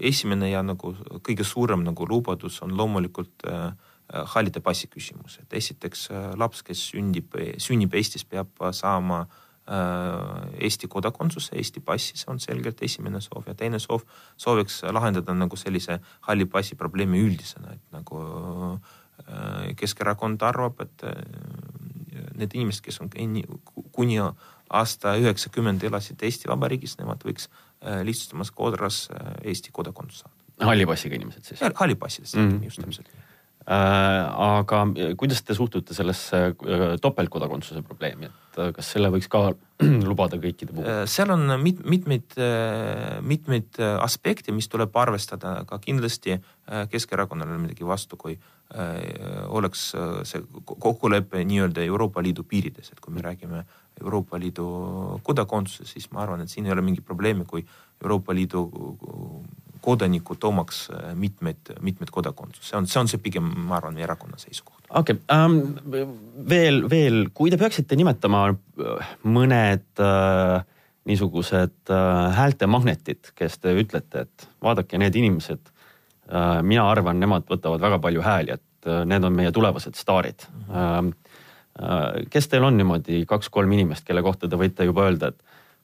esimene 0.00 0.50
ja 0.50 0.62
nagu 0.66 0.94
kõige 1.26 1.46
suurem 1.46 1.84
nagu 1.86 2.08
lubadus 2.08 2.58
on 2.66 2.74
loomulikult 2.78 3.46
äh, 3.50 3.70
Äh, 4.06 4.22
hallide 4.30 4.60
passi 4.62 4.86
küsimus, 4.86 5.40
et 5.42 5.54
esiteks 5.58 6.04
äh, 6.14 6.28
laps, 6.38 6.60
kes 6.62 6.78
sündib, 6.92 7.32
sünnib 7.58 7.94
Eestis, 7.98 8.22
peab 8.22 8.52
saama 8.70 9.24
äh, 9.24 10.60
Eesti 10.62 10.86
kodakondsuse, 10.86 11.56
Eesti 11.58 11.82
passi, 11.82 12.14
see 12.14 12.30
on 12.30 12.38
selgelt 12.38 12.84
esimene 12.86 13.18
soov. 13.24 13.48
Ja 13.50 13.56
teine 13.58 13.80
soov, 13.82 14.04
sooviks 14.38 14.84
lahendada 14.94 15.34
nagu 15.34 15.58
sellise 15.58 15.98
halli 16.28 16.46
passi 16.46 16.78
probleemi 16.78 17.24
üldisena, 17.26 17.74
et 17.74 17.82
nagu 17.96 18.22
Keskerakond 19.80 20.42
arvab, 20.44 20.82
et 20.84 21.02
need 22.36 22.52
inimesed, 22.52 22.82
kes 22.84 23.00
on 23.00 23.08
kuni 23.08 24.18
aasta 24.70 25.16
üheksakümmend 25.16 25.82
elasid 25.82 26.22
Eesti 26.22 26.48
Vabariigis, 26.48 26.98
nemad 26.98 27.22
võiks 27.24 27.48
lihtsamas 28.04 28.50
korras 28.50 29.08
Eesti 29.44 29.70
kodakondsuse 29.72 30.24
saada. 30.24 30.66
halli 30.70 30.86
passiga 30.86 31.16
inimesed 31.16 31.44
siis? 31.44 31.60
halli 31.74 31.94
passidest 31.94 32.34
mm 32.34 32.50
-hmm. 32.50 32.64
just 32.64 32.80
täpselt 32.80 33.10
aga 33.66 34.82
kuidas 35.18 35.42
te 35.42 35.54
suhtute 35.54 35.94
sellesse 35.94 36.54
topeltkodakondsuse 37.02 37.82
probleemi, 37.82 38.28
et 38.30 38.60
kas 38.76 38.92
selle 38.94 39.10
võiks 39.10 39.26
ka 39.30 39.48
lubada 40.10 40.38
kõikide 40.38 40.72
puhul? 40.72 40.90
seal 41.10 41.32
on 41.34 41.56
mit-, 41.62 41.82
mitmeid, 41.82 42.36
mitmeid 43.26 43.80
aspekte, 43.98 44.54
mis 44.54 44.70
tuleb 44.70 44.94
arvestada, 44.96 45.60
aga 45.64 45.80
kindlasti 45.82 46.38
Keskerakonnal 46.90 47.50
ole 47.52 47.60
midagi 47.62 47.86
vastu, 47.86 48.16
kui 48.18 48.38
oleks 49.54 49.88
see 50.26 50.40
kokkulepe 50.64 51.42
nii-öelda 51.46 51.84
Euroopa 51.86 52.22
Liidu 52.22 52.46
piirides, 52.46 52.90
et 52.92 53.02
kui 53.02 53.14
me 53.14 53.22
räägime 53.22 53.64
Euroopa 54.00 54.38
Liidu 54.38 54.66
kodakondsusest, 55.26 55.92
siis 55.92 56.10
ma 56.12 56.22
arvan, 56.22 56.42
et 56.42 56.50
siin 56.50 56.66
ei 56.66 56.74
ole 56.74 56.82
mingit 56.86 57.06
probleemi, 57.06 57.46
kui 57.46 57.66
Euroopa 58.02 58.34
Liidu 58.34 58.66
kodanikud 59.86 60.42
omaks 60.48 60.86
mitmeid, 61.14 61.76
mitmeid 61.84 62.10
kodakondsust, 62.14 62.70
see 62.70 62.78
on, 62.78 62.88
see 62.90 63.00
on 63.02 63.10
see 63.10 63.22
pigem, 63.22 63.48
ma 63.68 63.78
arvan, 63.78 63.98
erakonna 64.02 64.38
seisukoht. 64.40 64.82
okei 64.90 65.18
okay, 65.18 65.44
um,, 65.44 66.08
veel, 66.48 66.82
veel, 66.90 67.20
kui 67.36 67.52
te 67.52 67.60
peaksite 67.60 67.98
nimetama 67.98 68.48
mõned 69.36 70.02
uh, 70.02 70.58
niisugused 71.06 71.92
uh, 71.92 72.34
häältemagnetid, 72.34 73.32
kes 73.38 73.58
te 73.62 73.74
ütlete, 73.78 74.26
et 74.26 74.48
vaadake, 74.62 74.98
need 74.98 75.18
inimesed 75.22 75.62
uh,, 75.62 76.62
mina 76.66 76.88
arvan, 76.90 77.20
nemad 77.22 77.46
võtavad 77.50 77.82
väga 77.86 78.00
palju 78.02 78.24
hääli, 78.26 78.56
et 78.58 78.90
uh, 78.90 79.04
need 79.08 79.24
on 79.26 79.36
meie 79.36 79.54
tulevased 79.54 79.98
staarid. 79.98 80.48
-hmm. 80.66 81.14
Uh, 81.76 82.24
kes 82.32 82.46
teil 82.48 82.64
on 82.64 82.76
niimoodi 82.76 83.26
kaks-kolm 83.28 83.72
inimest, 83.76 84.04
kelle 84.08 84.22
kohta 84.24 84.48
te 84.48 84.56
võite 84.56 84.86
juba 84.88 85.02
öelda, 85.04 85.28
et 85.28 85.42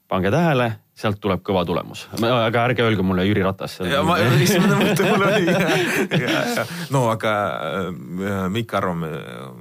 pange 0.09 0.31
tähele, 0.33 0.71
sealt 0.93 1.17
tuleb 1.21 1.41
kõva 1.45 1.63
tulemus, 1.65 2.05
aga 2.21 2.67
ärge 2.67 2.83
öelge 2.85 3.01
mulle 3.05 3.25
Jüri 3.25 3.41
Ratas. 3.41 3.79
ja 3.89 4.03
ma, 4.05 4.19
esimene 4.21 4.77
mõte 4.77 5.07
mul 5.07 5.25
oli 5.25 5.53
no 6.93 7.07
aga 7.09 7.33
äh, 7.33 8.49
me 8.53 8.61
ikka 8.61 8.77
arvame, 8.77 9.09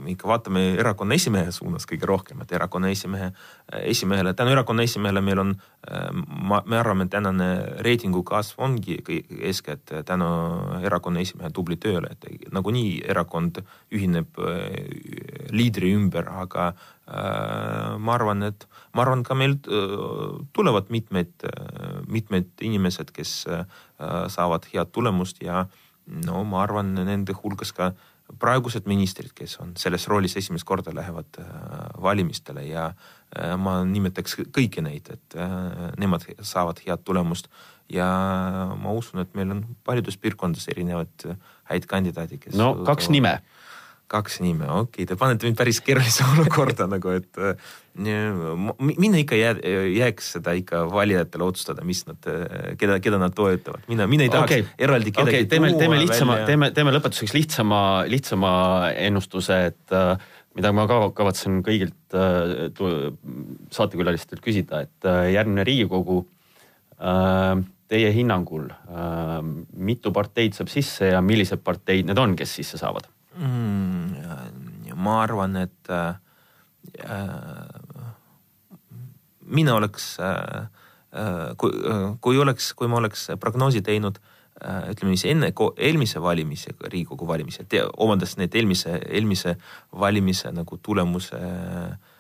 me 0.02 0.12
ikka 0.12 0.28
vaatame 0.28 0.64
erakonna 0.82 1.16
esimehe 1.16 1.54
suunas 1.56 1.88
kõige 1.88 2.08
rohkem, 2.08 2.42
et 2.44 2.52
erakonna 2.52 2.92
esimehe, 2.92 3.30
esimehele, 3.80 4.34
tänu 4.36 4.52
erakonna 4.52 4.84
esimehele 4.84 5.24
meil 5.24 5.40
on, 5.46 5.54
äh, 5.88 6.08
ma, 6.12 6.60
me 6.68 6.80
arvame, 6.82 7.08
et 7.08 7.14
tänane 7.16 7.50
reitingu 7.86 8.20
kasv 8.28 8.60
ongi 8.68 9.00
eeskätt 9.40 9.94
tänu 10.08 10.30
erakonna 10.84 11.24
esimehe 11.24 11.52
tubli 11.56 11.80
tööle, 11.80 12.12
et 12.12 12.52
nagunii 12.52 13.06
erakond 13.08 13.62
ühineb 13.92 14.36
äh, 14.36 15.48
liidri 15.52 15.96
ümber, 15.96 16.28
aga 16.44 16.74
ma 17.12 18.14
arvan, 18.14 18.44
et 18.46 18.62
ma 18.94 19.02
arvan, 19.02 19.24
ka 19.26 19.34
meil 19.36 19.56
tulevad 20.56 20.88
mitmed, 20.94 21.21
mitmed 22.08 22.50
inimesed, 22.61 23.12
kes 23.14 23.35
saavad 24.32 24.66
head 24.72 24.92
tulemust 24.92 25.42
ja 25.42 25.66
no 26.26 26.42
ma 26.48 26.62
arvan, 26.64 26.94
nende 26.98 27.35
hulgas 27.37 27.72
ka 27.76 27.92
praegused 28.40 28.87
ministrid, 28.88 29.32
kes 29.37 29.58
on 29.61 29.74
selles 29.76 30.06
roolis 30.08 30.37
esimest 30.40 30.64
korda 30.64 30.94
lähevad 30.94 31.37
valimistele 32.00 32.64
ja 32.64 32.88
ma 33.61 33.80
nimetaks 33.88 34.38
kõiki 34.54 34.85
neid, 34.85 35.11
et 35.12 35.37
nemad 36.00 36.24
saavad 36.40 36.80
head 36.87 37.04
tulemust 37.04 37.50
ja 37.92 38.06
ma 38.78 38.94
usun, 38.96 39.20
et 39.24 39.35
meil 39.37 39.52
on 39.52 39.64
paljudes 39.85 40.16
piirkondades 40.20 40.68
erinevad 40.72 41.26
häid 41.70 41.88
kandidaate, 41.90 42.40
kes. 42.40 42.56
no 42.56 42.74
kaks 42.87 43.11
nime 43.12 43.40
kaks 44.12 44.40
nime, 44.44 44.66
okei 44.68 45.03
okay., 45.03 45.09
te 45.09 45.16
panete 45.18 45.48
mind 45.48 45.59
päris 45.59 45.81
keerulisse 45.85 46.27
olukorda 46.35 46.87
nagu, 46.90 47.14
et 47.16 47.40
äh, 47.40 47.72
mina 47.96 49.20
ikka 49.20 49.37
jää, 49.37 49.55
jääks 49.92 50.33
seda 50.37 50.55
ikka 50.57 50.85
valijatele 50.92 51.44
otsustada, 51.44 51.85
mis 51.85 52.05
nad, 52.09 52.29
keda, 52.81 52.98
keda 53.05 53.20
nad 53.20 53.35
toetavad, 53.37 53.85
mina, 53.90 54.07
mina 54.11 54.27
ei 54.27 54.33
tahaks 54.33 54.55
okay. 54.55 54.68
eraldi 54.81 55.12
kedagi 55.12 55.42
okay, 55.42 55.51
teeme, 55.51 55.72
teeme 55.81 56.01
lihtsama, 56.01 56.38
teeme, 56.48 56.70
teeme 56.77 56.94
lõpetuseks 56.96 57.37
lihtsama, 57.37 57.83
lihtsama 58.09 58.53
ennustuse, 59.09 59.59
et 59.72 59.96
äh, 59.96 60.14
mida 60.57 60.72
ma 60.77 60.87
ka 60.88 61.03
kavatsen 61.16 61.61
kõigilt 61.64 62.16
äh, 62.16 63.09
saatekülalistelt 63.72 64.44
küsida, 64.44 64.85
et 64.87 65.12
järgmine 65.33 65.64
Riigikogu 65.66 66.22
teie 67.92 68.11
hinnangul 68.14 68.68
mitu 69.75 70.12
parteid 70.14 70.55
saab 70.55 70.70
sisse 70.70 71.09
ja 71.11 71.18
millised 71.25 71.64
parteid 71.66 72.07
need 72.07 72.20
on, 72.20 72.37
kes 72.38 72.55
sisse 72.61 72.79
saavad? 72.79 73.09
mm,? 73.37 73.91
Ma 75.02 75.18
arvan, 75.24 75.56
et 75.64 75.90
äh, 75.92 76.14
mina 79.46 79.74
oleks 79.78 80.16
äh,, 80.20 80.68
kui, 81.60 81.72
kui 82.20 82.38
oleks, 82.40 82.72
kui 82.74 82.88
ma 82.88 83.00
oleks 83.02 83.28
prognoosi 83.40 83.82
teinud 83.84 84.18
äh, 84.18 84.90
ütleme 84.92 85.16
siis 85.16 85.28
enne 85.32 85.52
eelmise 85.76 86.22
valimise, 86.22 86.74
Riigikogu 86.86 87.28
valimise, 87.28 87.66
omandades 87.96 88.38
need 88.40 88.54
eelmise, 88.56 88.98
eelmise 89.08 89.56
valimise 90.00 90.52
nagu 90.56 90.78
tulemuse 90.82 91.40
äh, 91.40 92.12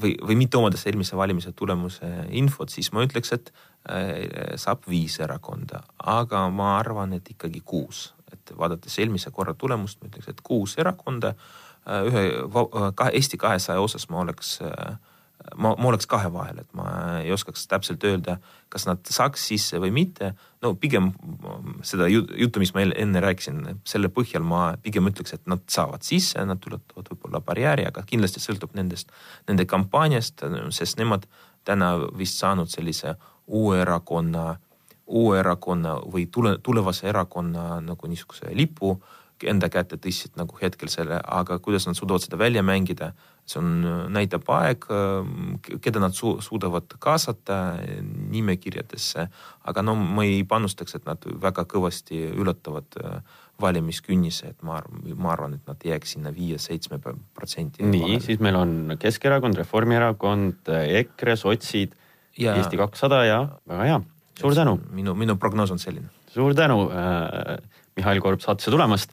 või, 0.00 0.14
või 0.22 0.38
mitte 0.42 0.60
omades 0.60 0.86
eelmise 0.86 1.18
valimise 1.18 1.52
tulemuse 1.56 2.10
infot, 2.30 2.72
siis 2.72 2.92
ma 2.94 3.04
ütleks, 3.06 3.34
et 3.36 3.52
äh, 3.90 4.56
saab 4.60 4.86
viis 4.90 5.18
erakonda, 5.20 5.82
aga 5.98 6.46
ma 6.50 6.76
arvan, 6.78 7.16
et 7.18 7.34
ikkagi 7.34 7.62
kuus. 7.64 8.10
Et 8.32 8.50
vaadates 8.58 8.96
eelmise 8.98 9.30
korra 9.30 9.54
tulemust, 9.54 10.00
ma 10.02 10.10
ütleks, 10.10 10.30
et 10.32 10.40
kuus 10.46 10.74
erakonda, 10.82 11.34
äh, 11.34 11.65
ühe 11.86 12.24
kahe 12.94 13.12
Eesti 13.14 13.38
kahesaja 13.40 13.80
osas 13.80 14.08
ma 14.10 14.20
oleks, 14.24 14.58
äh, 14.64 14.96
ma, 15.54 15.74
ma 15.78 15.90
oleks 15.90 16.08
kahe 16.10 16.30
vahel, 16.32 16.58
et 16.62 16.74
ma 16.74 16.86
ei 17.20 17.32
oskaks 17.32 17.66
täpselt 17.70 18.04
öelda, 18.04 18.38
kas 18.72 18.88
nad 18.88 19.06
saaks 19.10 19.46
sisse 19.52 19.80
või 19.82 19.92
mitte. 19.94 20.32
no 20.62 20.74
pigem 20.74 21.12
seda 21.86 22.08
juttu, 22.10 22.58
mis 22.58 22.74
ma 22.74 22.82
enne 22.86 23.22
rääkisin, 23.22 23.62
selle 23.86 24.10
põhjal 24.10 24.42
ma 24.42 24.74
pigem 24.82 25.06
ütleks, 25.12 25.36
et 25.36 25.46
nad 25.46 25.62
saavad 25.70 26.02
sisse, 26.02 26.42
nad 26.44 26.62
ületavad 26.66 27.12
võib-olla 27.12 27.40
barjääri, 27.40 27.86
aga 27.86 28.02
kindlasti 28.06 28.42
sõltub 28.42 28.74
nendest, 28.74 29.12
nende 29.48 29.66
kampaaniast, 29.68 30.42
sest 30.74 30.98
nemad 30.98 31.28
täna 31.66 31.96
vist 32.18 32.38
saanud 32.38 32.70
sellise 32.70 33.16
uue 33.46 33.80
erakonna 33.80 34.56
uue 35.06 35.38
erakonna 35.38 36.00
või 36.12 36.26
tule, 36.32 36.56
tulevase 36.62 37.08
erakonna 37.08 37.80
nagu 37.84 38.10
niisuguse 38.10 38.50
lipu 38.54 38.96
enda 39.44 39.68
kätte 39.68 39.98
tõstsid 40.00 40.36
nagu 40.40 40.56
hetkel 40.60 40.88
selle, 40.88 41.18
aga 41.20 41.58
kuidas 41.62 41.86
nad 41.88 41.96
suudavad 41.98 42.24
seda 42.24 42.38
välja 42.40 42.62
mängida, 42.64 43.10
see 43.46 43.60
on, 43.60 43.84
näitab 44.14 44.48
aeg, 44.56 44.86
keda 45.84 46.00
nad 46.02 46.16
su 46.16 46.36
suudavad 46.42 46.96
kaasata 47.02 47.76
nimekirjadesse. 48.32 49.28
aga 49.64 49.82
no 49.82 49.94
ma 49.94 50.24
ei 50.24 50.42
panustaks, 50.44 50.96
et 50.96 51.04
nad 51.04 51.22
väga 51.42 51.66
kõvasti 51.68 52.22
ületavad 52.32 52.98
äh, 53.02 53.20
valimiskünnise, 53.60 54.54
et 54.54 54.62
ma 54.62 54.78
arvan, 54.80 55.04
ma 55.16 55.32
arvan, 55.32 55.54
et 55.54 55.68
nad 55.68 55.84
jääks 55.84 56.16
sinna 56.16 56.32
viie-seitsme 56.32 56.98
protsendi. 57.34 57.84
nii, 57.84 58.20
siis 58.20 58.40
meil 58.40 58.56
on 58.56 58.96
Keskerakond, 58.98 59.56
Reformierakond, 59.56 60.72
EKRE, 61.02 61.36
sotsid 61.36 61.96
ja 62.38 62.56
Eesti 62.56 62.76
kakssada 62.80 63.24
ja 63.24 63.40
väga 63.68 63.84
hea 63.84 64.04
suur 64.40 64.54
tänu. 64.54 64.78
minu, 64.90 65.14
minu 65.14 65.36
prognoos 65.36 65.70
on 65.70 65.78
selline. 65.78 66.08
suur 66.32 66.54
tänu 66.54 66.90
äh,, 66.90 67.58
Mihhail 67.96 68.20
Korb 68.20 68.40
saatesse 68.40 68.70
tulemast 68.70 69.12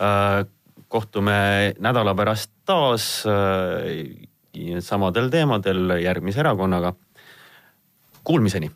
äh,. 0.00 0.46
kohtume 0.88 1.74
nädala 1.78 2.14
pärast 2.14 2.50
taas 2.64 3.24
äh, 3.26 4.80
samadel 4.80 5.30
teemadel 5.30 5.98
järgmise 6.02 6.40
erakonnaga. 6.40 6.94
Kuulmiseni 8.24 8.70